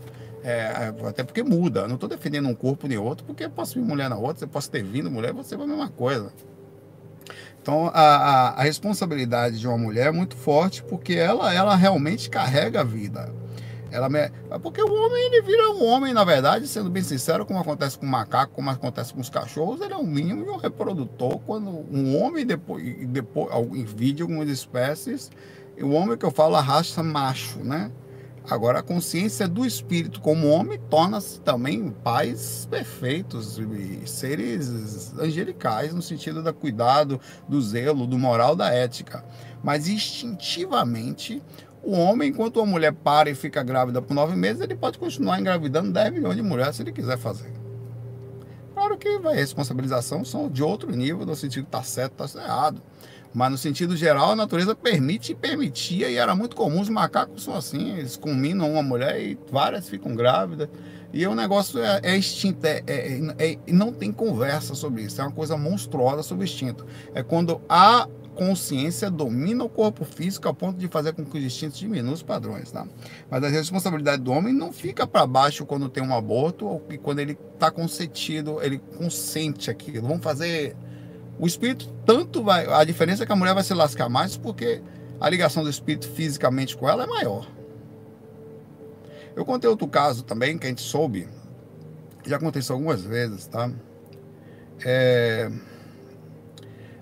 [0.43, 1.88] É, até porque muda.
[1.88, 4.47] não estou defendendo um corpo nem outro, porque eu posso vir mulher na outra, você
[4.47, 6.32] posso ter vindo mulher, você vai a mesma coisa.
[7.61, 12.30] Então a, a, a responsabilidade de uma mulher é muito forte porque ela, ela realmente
[12.30, 13.32] carrega a vida.
[13.91, 14.29] Ela me...
[14.61, 18.05] Porque o homem, ele vira um homem, na verdade, sendo bem sincero, como acontece com
[18.05, 21.39] o macaco, como acontece com os cachorros, ele é um mínimo de um reprodutor.
[21.39, 23.49] Quando um homem, depois, depois
[23.95, 25.31] vídeo, algumas espécies,
[25.81, 27.91] o homem que eu falo, a raça macho, né?
[28.49, 33.59] Agora, a consciência do espírito como homem torna-se também pais perfeitos
[34.05, 39.23] seres angelicais, no sentido do cuidado, do zelo, do moral, da ética.
[39.63, 41.43] Mas instintivamente,
[41.89, 45.39] o homem, enquanto a mulher para e fica grávida por nove meses, ele pode continuar
[45.39, 47.51] engravidando 10 milhões de mulheres se ele quiser fazer.
[48.73, 52.81] Claro que vai, responsabilização são de outro nível, no sentido que está certo, está errado.
[53.33, 57.43] Mas no sentido geral, a natureza permite e permitia, e era muito comum, os macacos
[57.43, 60.69] são assim, eles combinam uma mulher e várias ficam grávidas.
[61.11, 65.23] E o negócio é, é instinto, é, é, é, não tem conversa sobre isso, é
[65.23, 66.85] uma coisa monstruosa sobre instinto.
[67.13, 68.07] É quando há
[68.39, 72.23] consciência domina o corpo físico a ponto de fazer com que os instintos diminuam os
[72.23, 72.87] padrões, tá?
[73.29, 77.19] Mas a responsabilidade do homem não fica para baixo quando tem um aborto ou quando
[77.19, 80.07] ele está consentido, ele consente aquilo.
[80.07, 80.73] Vamos fazer
[81.37, 84.81] o espírito tanto vai, a diferença é que a mulher vai se lascar mais porque
[85.19, 87.45] a ligação do espírito fisicamente com ela é maior.
[89.35, 91.27] Eu contei outro caso também que a gente soube,
[92.25, 93.69] já aconteceu algumas vezes, tá?
[94.85, 95.51] É,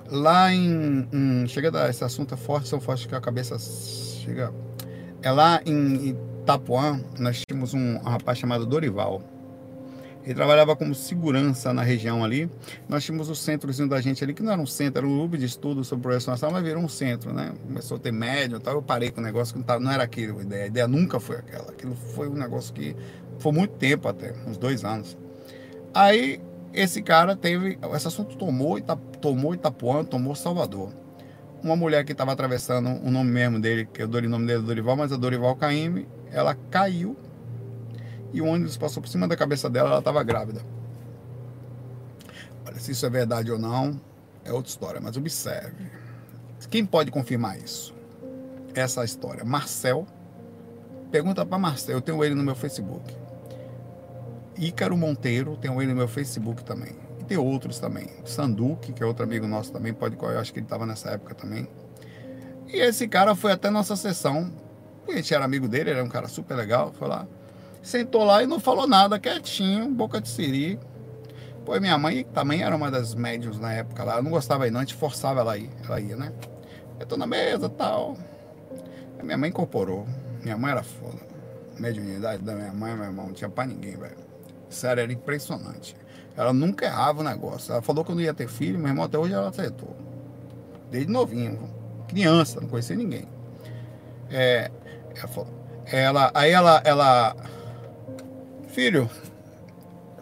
[0.10, 4.53] Lá em, em chega da esse assunto é forte, são fortes que a cabeça chega.
[5.22, 9.22] É lá em Itapuã, nós tínhamos um, um rapaz chamado Dorival.
[10.24, 12.49] Ele trabalhava como segurança na região ali.
[12.89, 15.38] Nós tínhamos o centrozinho da gente ali, que não era um centro, era um grupo
[15.38, 17.53] de estudo sobre progressão nacional, mas virou um centro, né?
[17.66, 18.76] Começou a ter médio e tal.
[18.76, 20.64] Eu parei com o negócio que não, tava, não era aquilo a ideia.
[20.66, 21.72] A ideia nunca foi aquela.
[21.72, 22.93] Aquilo foi um negócio que
[23.39, 25.18] foi muito tempo até, uns dois anos.
[25.93, 26.41] Aí
[26.74, 27.78] esse cara teve.
[27.95, 30.91] Esse assunto tomou, Ita, tomou Itapuã, tomou Salvador.
[31.63, 34.59] Uma mulher que estava atravessando o nome mesmo dele, que eu dou o nome dele
[34.59, 37.18] é Dorival, mas é Dorival Caime, ela caiu
[38.32, 40.61] e o ônibus passou por cima da cabeça dela, ela estava grávida.
[42.65, 43.99] Olha, se isso é verdade ou não,
[44.43, 45.86] é outra história, mas observe.
[46.70, 47.95] Quem pode confirmar isso?
[48.76, 49.43] Essa é história.
[49.43, 50.05] Marcel.
[51.09, 53.15] Pergunta para Marcel, eu tenho ele no meu Facebook.
[54.58, 56.95] Ícaro Monteiro, tem ele no meu Facebook também.
[57.20, 58.08] E tem outros também.
[58.26, 61.36] Sanduque, que é outro amigo nosso também, pode eu acho que ele estava nessa época
[61.36, 61.68] também.
[62.68, 64.51] E esse cara foi até nossa sessão.
[65.08, 66.91] A gente era amigo dele, ele era um cara super legal.
[66.93, 67.26] Foi lá,
[67.82, 70.80] sentou lá e não falou nada, quietinho, boca de siri.
[71.66, 74.18] Pô, minha mãe também era uma das médiums na época lá.
[74.18, 74.80] Eu não gostava aí, não.
[74.80, 75.70] A gente forçava ela aí.
[75.86, 76.32] Ela ia, né?
[76.99, 78.18] Eu tô na mesa tal.
[79.22, 80.08] Minha mãe incorporou.
[80.43, 81.20] Minha mãe era foda.
[81.78, 84.26] Mediunidade da minha mãe, meu irmão, não tinha pra ninguém, velho.
[84.70, 85.95] Sério, era impressionante.
[86.36, 87.72] Ela nunca errava o negócio.
[87.72, 89.95] Ela falou que eu não ia ter filho, meu irmão até hoje ela acertou.
[90.91, 91.74] Desde novinho.
[92.07, 93.28] Criança, não conhecia ninguém.
[94.30, 94.70] É,
[95.15, 95.49] ela, falou,
[95.86, 97.36] ela aí ela, ela.
[98.68, 99.09] Filho,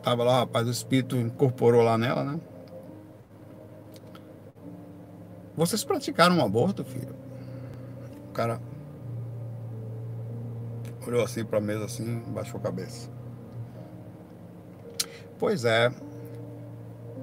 [0.05, 2.39] Tava lá, rapaz, o espírito incorporou lá nela, né?
[5.57, 7.15] Vocês praticaram um aborto, filho?
[8.29, 8.61] O cara
[11.07, 13.09] olhou assim pra mesa assim, baixou a cabeça.
[15.37, 15.91] Pois é.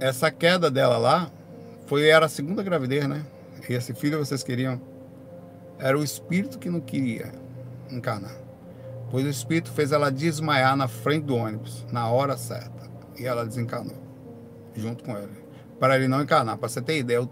[0.00, 1.30] Essa queda dela lá
[1.86, 3.24] foi era a segunda gravidez, né?
[3.68, 4.80] E esse filho vocês queriam
[5.78, 7.32] era o espírito que não queria
[7.90, 8.42] encarnar
[9.12, 12.90] pois o espírito fez ela desmaiar na frente do ônibus, na hora certa.
[13.18, 13.94] E ela desencanou,
[14.74, 15.44] junto com ele.
[15.78, 17.28] Para ele não encarnar, para você ter ideia.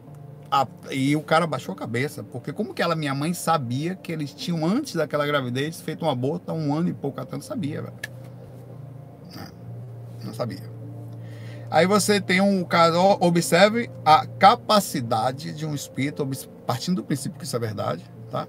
[0.51, 4.12] a, e o cara baixou a cabeça, porque como que ela, minha mãe, sabia que
[4.12, 7.43] eles tinham, antes daquela gravidez, feito um aborto há um ano e pouco até não
[7.43, 7.95] sabia, velho.
[10.24, 10.58] Não, sabia.
[11.70, 16.28] Aí você tem um caso, observe a capacidade de um espírito,
[16.66, 18.46] partindo do princípio que isso é verdade, tá?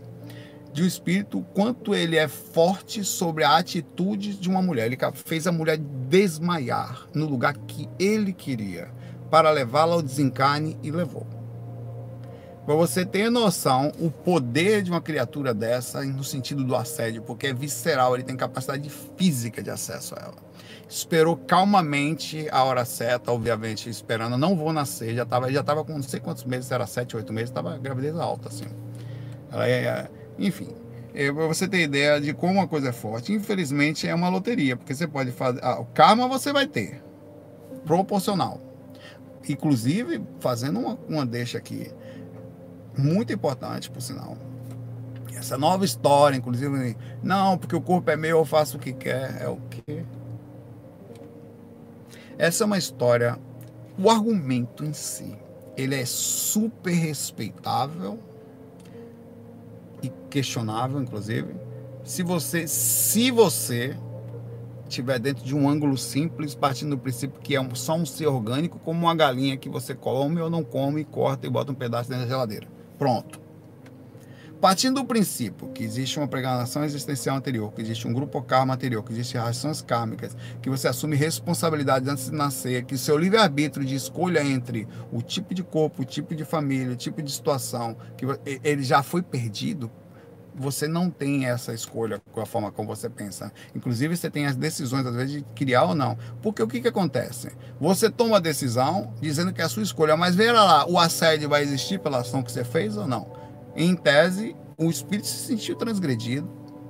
[0.73, 4.85] de um espírito, quanto ele é forte sobre a atitude de uma mulher.
[4.85, 8.89] Ele fez a mulher desmaiar no lugar que ele queria,
[9.29, 11.27] para levá-la ao desencarne e levou.
[12.65, 17.47] Para você ter noção, o poder de uma criatura dessa, no sentido do assédio, porque
[17.47, 20.50] é visceral, ele tem capacidade física de acesso a ela.
[20.91, 25.93] Esperou calmamente a hora certa, obviamente esperando, não vou nascer, já estava já tava com
[25.93, 28.65] não sei quantos meses, era sete, oito meses, estava gravidez alta, assim.
[29.49, 30.67] Ela é enfim,
[31.13, 34.75] é, para você ter ideia de como uma coisa é forte, infelizmente é uma loteria,
[34.75, 35.61] porque você pode fazer.
[35.63, 37.01] Ah, o karma você vai ter,
[37.85, 38.59] proporcional.
[39.47, 41.89] Inclusive, fazendo uma, uma deixa aqui,
[42.97, 44.35] muito importante, por sinal.
[45.33, 49.41] Essa nova história, inclusive, não, porque o corpo é meu, eu faço o que quer.
[49.41, 50.03] É o quê?
[52.41, 53.37] Essa é uma história.
[53.99, 55.37] O argumento em si,
[55.77, 58.17] ele é super respeitável
[60.01, 61.53] e questionável, inclusive,
[62.03, 63.95] se você, se você
[64.89, 68.79] estiver dentro de um ângulo simples, partindo do princípio que é só um ser orgânico,
[68.79, 72.23] como uma galinha que você come ou não come, corta e bota um pedaço dentro
[72.25, 72.67] da geladeira.
[72.97, 73.39] Pronto.
[74.61, 79.03] Partindo do princípio que existe uma programação existencial anterior, que existe um grupo karma anterior,
[79.03, 83.95] que existem reações kármicas, que você assume responsabilidade antes de nascer, que seu livre-arbítrio de
[83.95, 88.23] escolha entre o tipo de corpo, o tipo de família, o tipo de situação, que
[88.63, 89.89] ele já foi perdido,
[90.53, 93.51] você não tem essa escolha com a forma como você pensa.
[93.73, 96.15] Inclusive, você tem as decisões, às vezes, de criar ou não.
[96.39, 97.49] Porque o que, que acontece?
[97.79, 101.49] Você toma a decisão dizendo que é a sua escolha, mas veja lá, o assédio
[101.49, 103.40] vai existir pela ação que você fez ou não?
[103.75, 106.49] Em tese, o espírito se sentiu transgredido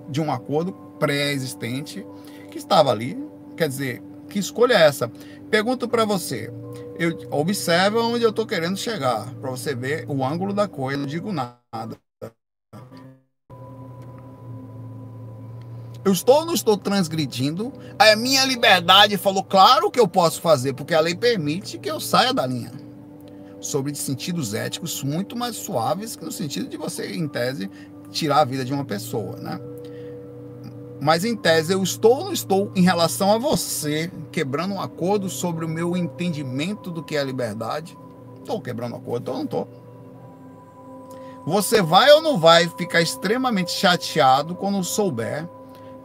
[0.10, 2.06] de um acordo pré-existente
[2.50, 3.18] que estava ali.
[3.56, 5.10] Quer dizer, que escolha é essa?
[5.50, 6.52] Pergunto para você.
[6.98, 11.00] Eu observe onde eu estou querendo chegar, para você ver o ângulo da coisa.
[11.00, 11.98] Não digo nada.
[16.04, 17.72] Eu estou ou não estou transgredindo?
[18.00, 22.00] A minha liberdade falou, claro que eu posso fazer, porque a lei permite que eu
[22.00, 22.72] saia da linha
[23.62, 27.70] sobre sentidos éticos muito mais suaves que no sentido de você, em tese,
[28.10, 29.60] tirar a vida de uma pessoa, né?
[31.00, 35.30] Mas em tese, eu estou ou não estou em relação a você quebrando um acordo
[35.30, 37.98] sobre o meu entendimento do que é liberdade?
[38.40, 39.68] Estou quebrando um acordo, então não estou.
[41.46, 45.50] Você vai ou não vai ficar extremamente chateado quando souber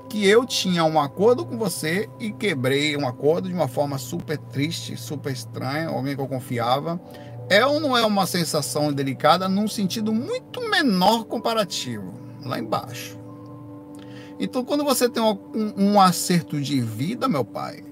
[0.08, 4.38] que eu tinha um acordo com você e quebrei um acordo de uma forma super
[4.38, 6.98] triste, super estranha, alguém que eu confiava,
[7.48, 12.12] é ou não é uma sensação delicada num sentido muito menor comparativo,
[12.44, 13.16] lá embaixo.
[14.38, 15.38] Então, quando você tem um,
[15.76, 17.82] um, acerto de vida, meu pai,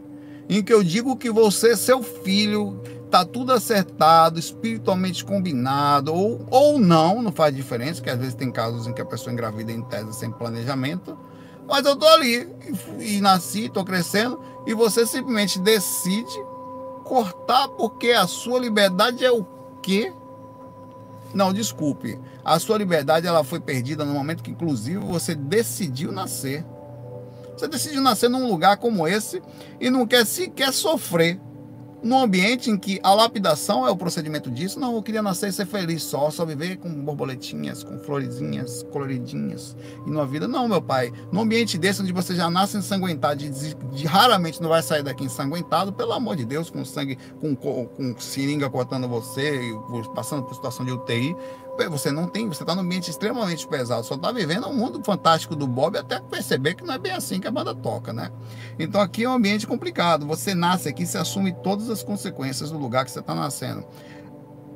[0.49, 2.81] em que eu digo que você, seu filho,
[3.11, 8.51] tá tudo acertado, espiritualmente combinado, ou, ou não, não faz diferença, que às vezes tem
[8.51, 11.17] casos em que a pessoa engravida em tese sem planejamento,
[11.67, 12.47] mas eu tô ali
[12.99, 16.39] e, e nasci, tô crescendo, e você simplesmente decide
[17.05, 19.45] cortar porque a sua liberdade é o
[19.83, 20.13] quê?
[21.35, 22.19] Não, desculpe.
[22.45, 26.65] A sua liberdade ela foi perdida no momento que, inclusive, você decidiu nascer.
[27.57, 29.43] Você decidiu nascer num lugar como esse
[29.81, 31.41] e não quer sequer sofrer.
[32.05, 35.53] Num ambiente em que a lapidação é o procedimento disso, não, eu queria nascer e
[35.53, 39.75] ser feliz só, só viver com borboletinhas, com florezinhas, coloridinhas,
[40.07, 43.75] e numa vida, não, meu pai, num ambiente desse onde você já nasce ensanguentado, de,
[43.75, 47.87] de, raramente não vai sair daqui ensanguentado, pelo amor de Deus, com sangue, com, com,
[47.87, 49.59] com seringa cortando você,
[50.15, 51.35] passando por situação de UTI,
[51.91, 55.57] você não tem, você está num ambiente extremamente pesado, só está vivendo um mundo fantástico
[55.57, 58.31] do Bob até perceber que não é bem assim que a banda toca, né?
[58.79, 60.27] Então aqui é um ambiente complicado.
[60.27, 63.85] Você nasce aqui, você assume todas as consequências do lugar que você está nascendo.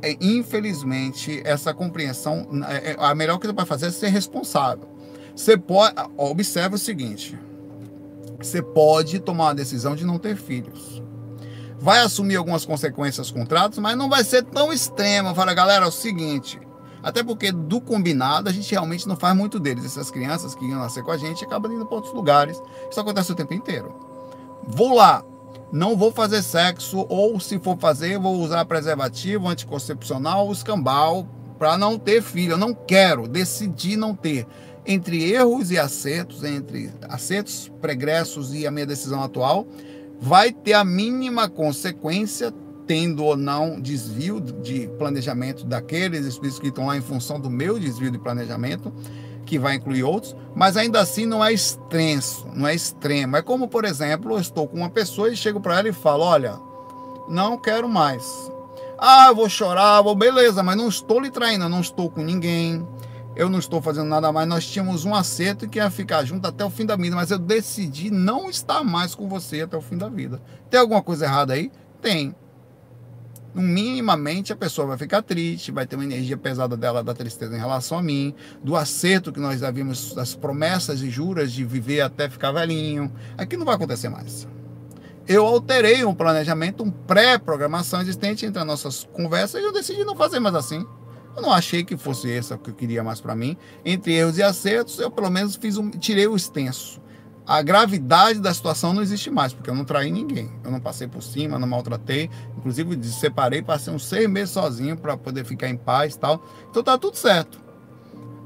[0.03, 4.89] É, infelizmente, essa compreensão, é, é, a melhor coisa para fazer é ser responsável.
[5.35, 7.39] Você pode, observe o seguinte:
[8.39, 11.03] você pode tomar uma decisão de não ter filhos
[11.81, 15.35] vai assumir algumas consequências contratos, mas não vai ser tão extremo.
[15.35, 16.59] Fala, galera, é o seguinte,
[17.03, 19.85] até porque do combinado a gente realmente não faz muito deles.
[19.85, 22.61] Essas crianças que iam nascer com a gente acabam indo para outros lugares.
[22.91, 23.95] Isso acontece o tempo inteiro.
[24.67, 25.25] Vou lá,
[25.73, 31.27] não vou fazer sexo, ou se for fazer, vou usar preservativo, anticoncepcional, escambau,
[31.59, 32.53] para não ter filho.
[32.53, 34.47] Eu não quero, decidi não ter.
[34.87, 39.67] Entre erros e acertos, entre acertos pregressos e a minha decisão atual,
[40.19, 42.53] vai ter a mínima consequência
[42.89, 47.79] tendo ou não desvio de planejamento daqueles espíritos que estão lá em função do meu
[47.79, 48.91] desvio de planejamento,
[49.45, 53.37] que vai incluir outros, mas ainda assim não é extenso, não é extremo.
[53.37, 56.25] É como, por exemplo, eu estou com uma pessoa e chego para ela e falo:
[56.25, 56.59] Olha,
[57.29, 58.51] não quero mais.
[58.97, 62.85] Ah, vou chorar, vou, beleza, mas não estou lhe traindo, não estou com ninguém,
[63.37, 64.49] eu não estou fazendo nada mais.
[64.49, 67.39] Nós tínhamos um acerto que ia ficar junto até o fim da vida, mas eu
[67.39, 70.41] decidi não estar mais com você até o fim da vida.
[70.71, 71.71] Tem alguma coisa errada aí?
[72.01, 72.35] Tem
[73.59, 77.59] minimamente a pessoa vai ficar triste, vai ter uma energia pesada dela da tristeza em
[77.59, 82.29] relação a mim, do acerto que nós havíamos, das promessas e juras de viver até
[82.29, 83.13] ficar velhinho.
[83.37, 84.47] Aqui não vai acontecer mais.
[85.27, 90.17] Eu alterei um planejamento, um pré-programação existente entre as nossas conversas e eu decidi não
[90.17, 90.87] fazer mais assim.
[91.37, 93.57] Eu não achei que fosse essa que eu queria mais para mim.
[93.85, 97.01] Entre erros e acertos, eu pelo menos fiz um, tirei o extenso
[97.49, 100.53] a gravidade da situação não existe mais, porque eu não traí ninguém.
[100.63, 102.29] Eu não passei por cima, não maltratei.
[102.59, 106.45] Inclusive, separei, passei uns seis meses sozinho para poder ficar em paz tal.
[106.69, 107.59] Então tá tudo certo.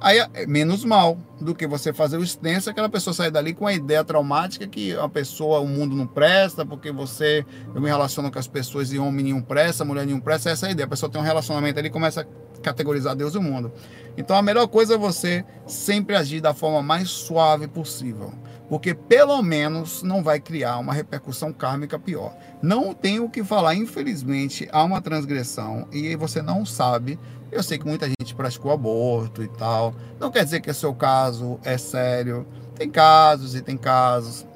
[0.00, 3.66] Aí é menos mal do que você fazer o extenso, aquela pessoa sair dali com
[3.66, 7.44] a ideia traumática que a pessoa, o mundo não presta, porque você,
[7.74, 10.68] eu me relaciono com as pessoas e homem nenhum presta, mulher nenhum presta, essa é
[10.68, 10.86] a ideia.
[10.86, 13.72] A pessoa tem um relacionamento ali e começa a categorizar Deus e o mundo.
[14.16, 18.32] Então a melhor coisa é você sempre agir da forma mais suave possível
[18.72, 22.34] porque pelo menos não vai criar uma repercussão kármica pior.
[22.62, 27.20] Não tenho o que falar, infelizmente, há uma transgressão e você não sabe.
[27.50, 29.94] Eu sei que muita gente praticou aborto e tal.
[30.18, 32.46] Não quer dizer que o seu caso é sério.
[32.74, 34.46] Tem casos e tem casos,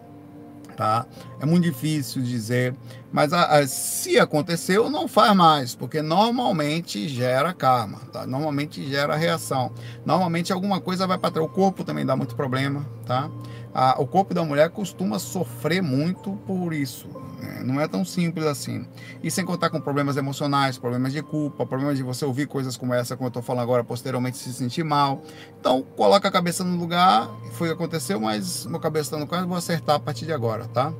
[0.78, 1.04] tá?
[1.38, 2.74] É muito difícil dizer,
[3.12, 8.26] mas a, a, se aconteceu, não faz mais, porque normalmente gera karma, tá?
[8.26, 9.72] Normalmente gera reação.
[10.06, 11.42] Normalmente alguma coisa vai para.
[11.42, 13.30] O corpo também dá muito problema, tá?
[13.78, 17.08] A, o corpo da mulher costuma sofrer muito por isso.
[17.38, 17.62] Né?
[17.62, 18.86] Não é tão simples assim.
[19.22, 22.94] E sem contar com problemas emocionais, problemas de culpa, problemas de você ouvir coisas como
[22.94, 25.22] essa, como eu estou falando agora, posteriormente se sentir mal.
[25.60, 27.28] Então, coloca a cabeça no lugar.
[27.52, 30.32] Foi o que aconteceu, mas meu cabeça está no carro, vou acertar a partir de
[30.32, 30.90] agora, tá?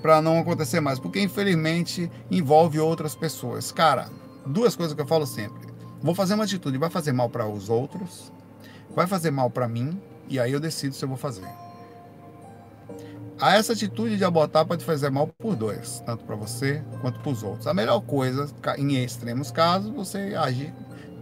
[0.00, 3.70] Para não acontecer mais, porque infelizmente envolve outras pessoas.
[3.70, 4.08] Cara,
[4.46, 5.68] duas coisas que eu falo sempre.
[6.02, 8.32] Vou fazer uma atitude, vai fazer mal para os outros,
[8.96, 10.00] vai fazer mal para mim
[10.32, 11.46] e aí eu decido se eu vou fazer.
[13.40, 17.30] A essa atitude de abortar pode fazer mal por dois, tanto para você quanto para
[17.30, 17.66] os outros.
[17.66, 20.72] A melhor coisa, em extremos casos, você agir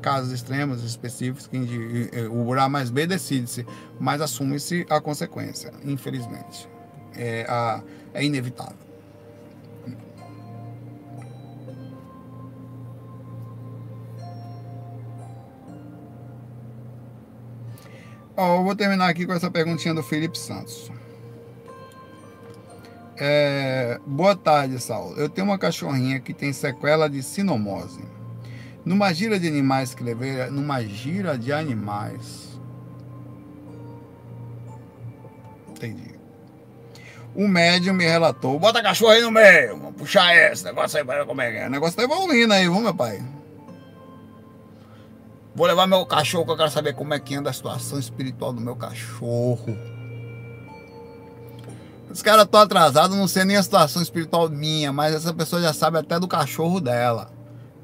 [0.00, 3.66] casos extremos específicos, que o A mais B decide-se,
[3.98, 6.68] mas assume-se a consequência, infelizmente.
[7.14, 7.82] É, a,
[8.14, 8.89] é inevitável.
[18.42, 20.90] Ó, eu vou terminar aqui com essa perguntinha do Felipe Santos.
[23.18, 25.14] É, boa tarde, Saulo.
[25.18, 28.02] Eu tenho uma cachorrinha que tem sequela de sinomose.
[28.82, 32.58] Numa gira de animais que levei, numa gira de animais.
[35.68, 36.14] Entendi.
[37.34, 41.04] O médium me relatou: bota a cachorra aí no meio, vamos puxar esse negócio aí
[41.04, 41.66] para como é que é.
[41.66, 43.22] O negócio tá evoluindo aí, vamos, meu pai?
[45.54, 48.52] Vou levar meu cachorro que eu quero saber como é que anda a situação espiritual
[48.52, 49.76] do meu cachorro.
[52.10, 55.72] Os caras estão atrasados, não sei nem a situação espiritual minha, mas essa pessoa já
[55.72, 57.30] sabe até do cachorro dela.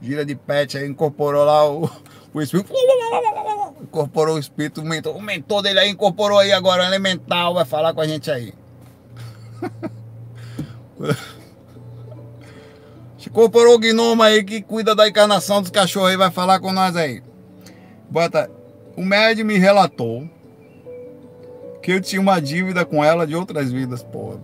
[0.00, 1.90] Gira de pet aí, incorporou lá o,
[2.34, 2.72] o espírito.
[3.82, 7.94] Incorporou o espírito, o mentor, o mentor dele aí incorporou aí agora, elemental, vai falar
[7.94, 8.52] com a gente aí.
[13.26, 16.96] Incorporou o gnomo aí que cuida da encarnação dos cachorros aí, vai falar com nós
[16.96, 17.22] aí.
[18.10, 18.50] Bota.
[18.96, 20.28] O médium me relatou
[21.82, 24.40] que eu tinha uma dívida com ela de outras vidas, porra.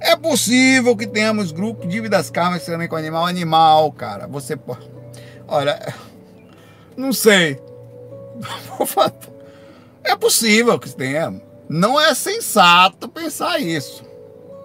[0.00, 3.26] É possível que tenhamos grupo de dívidas kármicas também com animal.
[3.26, 4.26] Animal, cara.
[4.26, 4.90] Você pode.
[5.46, 5.94] Olha,
[6.96, 7.60] não sei.
[10.02, 11.40] É possível que tenha.
[11.68, 14.02] Não é sensato pensar isso.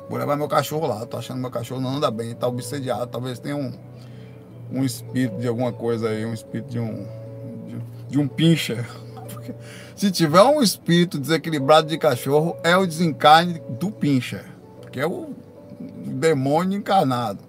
[0.09, 1.05] Vou levar meu cachorro lá.
[1.05, 3.07] Tô achando meu cachorro não anda bem, tá obsediado.
[3.07, 3.71] Talvez tenha um,
[4.71, 7.05] um espírito de alguma coisa aí, um espírito de um.
[8.09, 8.85] De, um pincher.
[9.95, 14.45] Se tiver um espírito desequilibrado de cachorro, é o desencarne do pincher.
[14.91, 15.33] Que é o,
[15.79, 17.39] demônio encarnado.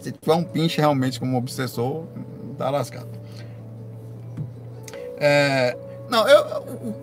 [0.00, 2.04] Se tiver um pincher realmente como obsessor,
[2.56, 3.08] tá lascado.
[5.16, 5.76] É,
[6.08, 6.42] não, eu,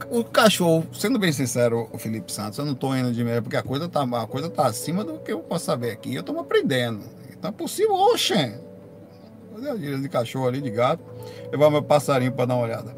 [0.10, 3.42] o, o, cachorro, sendo bem sincero, o Felipe Santos, eu não tô indo de meia,
[3.42, 6.16] porque a coisa tá, a coisa tá acima do que eu posso saber aqui.
[6.16, 7.02] Eu tô aprendendo.
[7.30, 8.56] Então é possível, oxe.
[9.54, 11.04] Fazer a de cachorro ali, de gato.
[11.52, 12.96] Levar meu passarinho para dar uma olhada.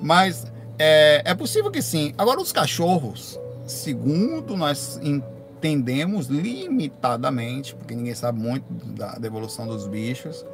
[0.00, 0.46] Mas
[0.78, 2.12] é, é possível que sim.
[2.16, 9.86] Agora, os cachorros, segundo nós entendemos limitadamente, porque ninguém sabe muito da, da evolução dos
[9.86, 10.44] bichos,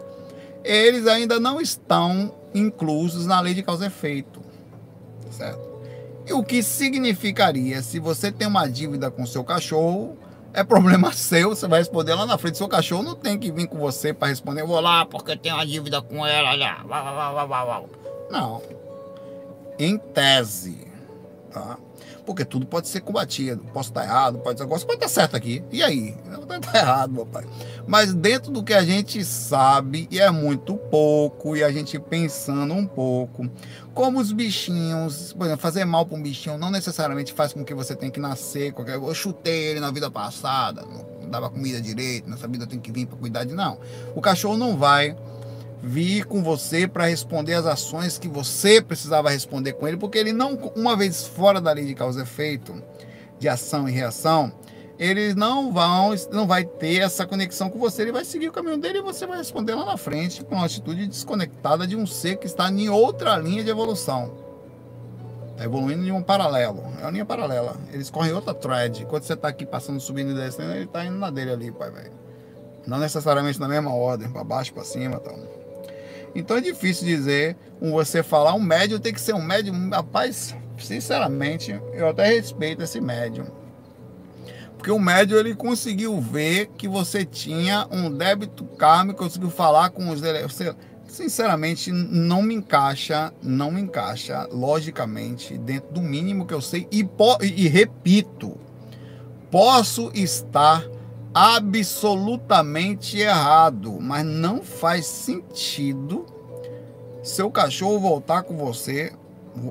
[0.63, 4.45] eles ainda não estão inclusos na lei de causa e efeito
[5.35, 5.75] certo?
[6.27, 10.17] E o que significaria, se você tem uma dívida com seu cachorro,
[10.55, 12.57] é problema seu, você vai responder lá na frente.
[12.57, 15.37] Seu cachorro não tem que vir com você para responder, eu vou lá porque eu
[15.37, 16.83] tenho uma dívida com ela já.
[18.31, 18.63] Não.
[19.79, 20.87] Em tese,
[21.53, 21.77] tá?
[22.25, 23.65] Porque tudo pode ser combatido.
[23.73, 24.67] Posso estar errado, pode ser.
[24.67, 25.63] Pode estar certo aqui.
[25.71, 26.17] E aí?
[26.27, 27.45] Eu estou tá errado, meu pai.
[27.87, 32.73] Mas dentro do que a gente sabe, e é muito pouco, e a gente pensando
[32.73, 33.49] um pouco,
[33.93, 37.75] como os bichinhos, por exemplo, fazer mal para um bichinho não necessariamente faz com que
[37.75, 38.73] você tenha que nascer.
[38.73, 38.95] Qualquer...
[38.95, 43.07] Eu chutei ele na vida passada, não dava comida direito, nessa vida tem que vir
[43.07, 43.55] para cuidar de.
[43.55, 43.79] Não.
[44.15, 45.17] O cachorro não vai
[45.85, 50.33] vir com você para responder as ações que você precisava responder com ele, porque ele
[50.33, 52.83] não, uma vez fora da lei de causa e efeito,
[53.39, 54.51] de ação e reação,
[54.99, 58.79] eles não vão, não vai ter essa conexão com você, ele vai seguir o caminho
[58.79, 62.37] dele e você vai responder lá na frente com uma atitude desconectada de um ser
[62.37, 64.33] que está em outra linha de evolução.
[65.51, 67.77] Está evoluindo em um paralelo, é uma linha paralela.
[67.93, 69.05] Eles correm outra thread.
[69.07, 71.91] Quando você está aqui passando, subindo e descendo, ele está indo na dele ali, pai,
[71.91, 72.13] velho.
[72.87, 75.35] Não necessariamente na mesma ordem, para baixo, para cima, tal.
[75.35, 75.54] Então.
[76.35, 79.91] Então é difícil dizer, você falar, um médium tem que ser um médium.
[79.91, 83.47] Rapaz, sinceramente, eu até respeito esse médium.
[84.77, 90.11] Porque o médium ele conseguiu ver que você tinha um débito kármico, conseguiu falar com
[90.11, 90.21] os.
[90.21, 90.75] Você,
[91.07, 96.87] sinceramente, não me encaixa, não me encaixa, logicamente, dentro do mínimo que eu sei.
[96.91, 97.09] E,
[97.43, 98.59] e repito,
[99.51, 100.85] posso estar
[101.35, 106.25] absolutamente errado, mas não faz sentido
[107.25, 109.13] seu cachorro voltar com você.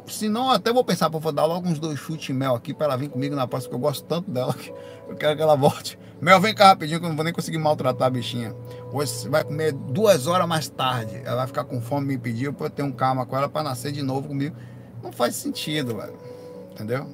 [0.08, 2.98] Se não, até vou pensar para dar logo uns dois chutes mel aqui para ela
[2.98, 4.74] vir comigo na próxima, porque eu gosto tanto dela que
[5.08, 5.98] eu quero que ela volte.
[6.20, 8.56] Mel, vem cá rapidinho que eu não vou nem conseguir maltratar a bichinha.
[8.92, 11.22] Hoje você vai comer duas horas mais tarde.
[11.24, 13.64] Ela vai ficar com fome, me pediu para eu ter um calma com ela para
[13.64, 14.56] nascer de novo comigo.
[15.02, 16.18] Não faz sentido, velho.
[16.72, 17.08] Entendeu?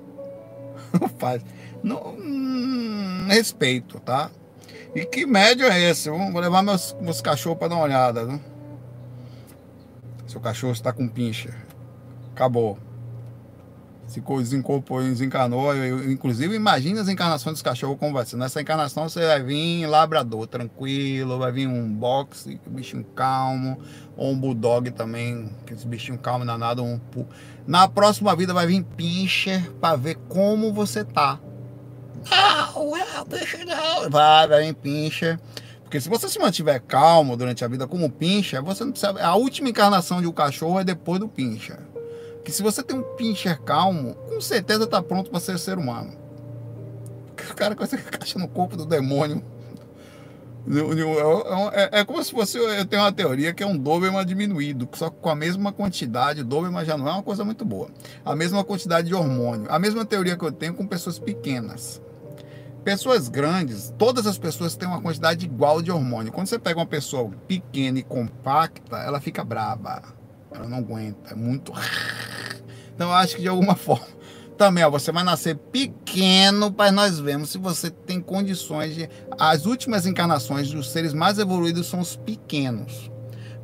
[1.00, 1.43] Não faz.
[1.82, 4.30] Não, hum, respeito, tá?
[4.96, 6.10] E que médio é esse?
[6.10, 8.26] Vou levar meus, meus cachorros para dar uma olhada.
[8.26, 8.40] Viu?
[10.28, 11.56] Seu cachorro está com pincha.
[12.34, 12.78] Acabou.
[14.08, 15.76] Se desencorporou, desencarnou.
[15.76, 18.38] Eu, inclusive, imagine as encarnações dos cachorros como vai ser.
[18.38, 23.80] Nessa encarnação você vai vir labrador, tranquilo, vai vir um boxe, bichinho calmo,
[24.18, 26.84] ou um bulldog também, aqueles bichinho calmo danado.
[26.84, 27.00] Um...
[27.68, 31.40] Na próxima vida vai vir pincher para ver como você tá.
[33.30, 34.09] Pincher não.
[34.09, 35.39] Vai, pincher.
[35.84, 39.20] Porque se você se mantiver calmo durante a vida como pincher, você não precisa.
[39.24, 41.80] A última encarnação de um cachorro é depois do pincher.
[42.43, 46.13] Que se você tem um pincher calmo, com certeza tá pronto para ser ser humano.
[47.32, 49.43] O cara com essa caixa no corpo do demônio.
[51.74, 52.57] É, é, é, como se fosse.
[52.57, 56.43] Eu tenho uma teoria que é um Doberman diminuído, só que com a mesma quantidade.
[56.43, 57.89] Doberman já não é uma coisa muito boa.
[58.24, 59.65] A mesma quantidade de hormônio.
[59.72, 61.99] A mesma teoria que eu tenho com pessoas pequenas.
[62.84, 66.32] Pessoas grandes, todas as pessoas têm uma quantidade igual de hormônio.
[66.32, 70.02] Quando você pega uma pessoa pequena e compacta, ela fica braba.
[70.52, 71.74] Ela não aguenta, é muito.
[72.96, 74.06] Então eu acho que de alguma forma
[74.60, 79.10] também, ó, você vai nascer pequeno para nós vermos se você tem condições de.
[79.40, 83.10] As últimas encarnações dos seres mais evoluídos são os pequenos,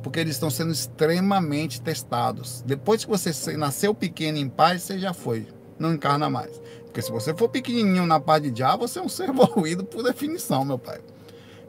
[0.02, 2.64] porque eles estão sendo extremamente testados.
[2.66, 5.46] Depois que você nasceu pequeno em paz, você já foi,
[5.78, 6.58] não encarna mais.
[6.96, 10.02] Porque se você for pequenininho na parte de já, você é um ser evoluído por
[10.02, 10.98] definição, meu pai.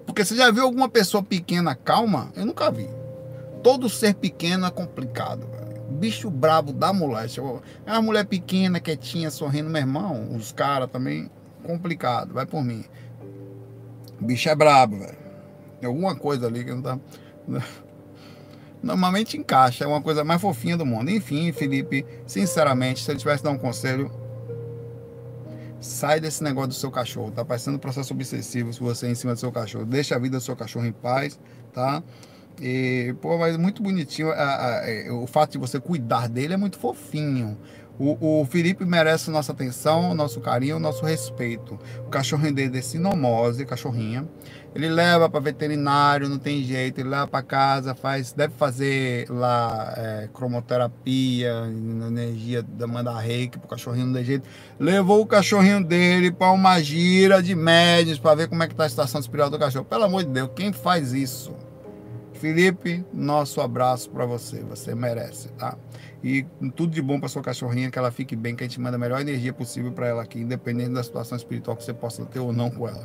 [0.05, 2.32] Porque você já viu alguma pessoa pequena calma?
[2.34, 2.88] Eu nunca vi.
[3.61, 5.45] Todo ser pequeno é complicado.
[5.45, 5.82] Velho.
[5.91, 7.43] Bicho brabo da moléstia.
[7.86, 10.34] É uma mulher pequena, quietinha, sorrindo, meu irmão.
[10.34, 11.30] Os caras também,
[11.61, 12.34] complicado.
[12.34, 12.86] Vai por mim.
[14.21, 15.17] Bicho é brabo, velho.
[15.82, 16.97] Tem alguma coisa ali que não tá.
[18.82, 21.11] Normalmente encaixa, é uma coisa mais fofinha do mundo.
[21.11, 24.09] Enfim, Felipe, sinceramente, se ele tivesse dar um conselho,
[25.80, 27.32] sai desse negócio do seu cachorro.
[27.32, 29.86] Tá parecendo um processo obsessivo se você é em cima do seu cachorro.
[29.86, 31.39] Deixa a vida do seu cachorro em paz,
[31.73, 32.03] tá?
[32.61, 34.32] E, pô, mas muito bonitinho.
[34.32, 37.57] A, a, é, o fato de você cuidar dele é muito fofinho.
[37.99, 41.80] O, o Felipe merece nossa atenção, nosso carinho, nosso respeito.
[42.05, 44.28] O cachorrinho dele é sinomose, cachorrinha.
[44.78, 46.99] Ele leva para veterinário, não tem jeito.
[46.99, 51.63] Ele leva para casa, faz, deve fazer lá é, cromoterapia,
[52.07, 54.47] energia da mandar reiki pro cachorrinho, não tem jeito.
[54.80, 58.86] Levou o cachorrinho dele para uma gira de médios para ver como é que tá
[58.86, 59.84] a situação espiritual do cachorro.
[59.84, 61.55] Pelo amor de Deus, quem faz isso?
[62.34, 65.75] Felipe, nosso abraço para você, você merece, tá?
[66.23, 68.95] E tudo de bom para sua cachorrinha, que ela fique bem, que a gente manda
[68.95, 72.39] a melhor energia possível para ela aqui, independente da situação espiritual que você possa ter
[72.39, 73.03] ou não com ela,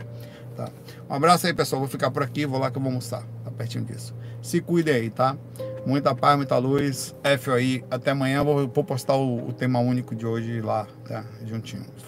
[0.53, 0.68] tá?
[1.09, 3.50] Um abraço aí, pessoal, vou ficar por aqui, vou lá que eu vou almoçar, tá
[3.50, 4.14] pertinho disso.
[4.40, 5.36] Se cuide aí, tá?
[5.84, 10.14] Muita paz, muita luz, F aí, até amanhã, vou, vou postar o, o tema único
[10.14, 11.24] de hoje lá, tá?
[11.44, 11.84] Juntinho.
[11.96, 12.01] Fui.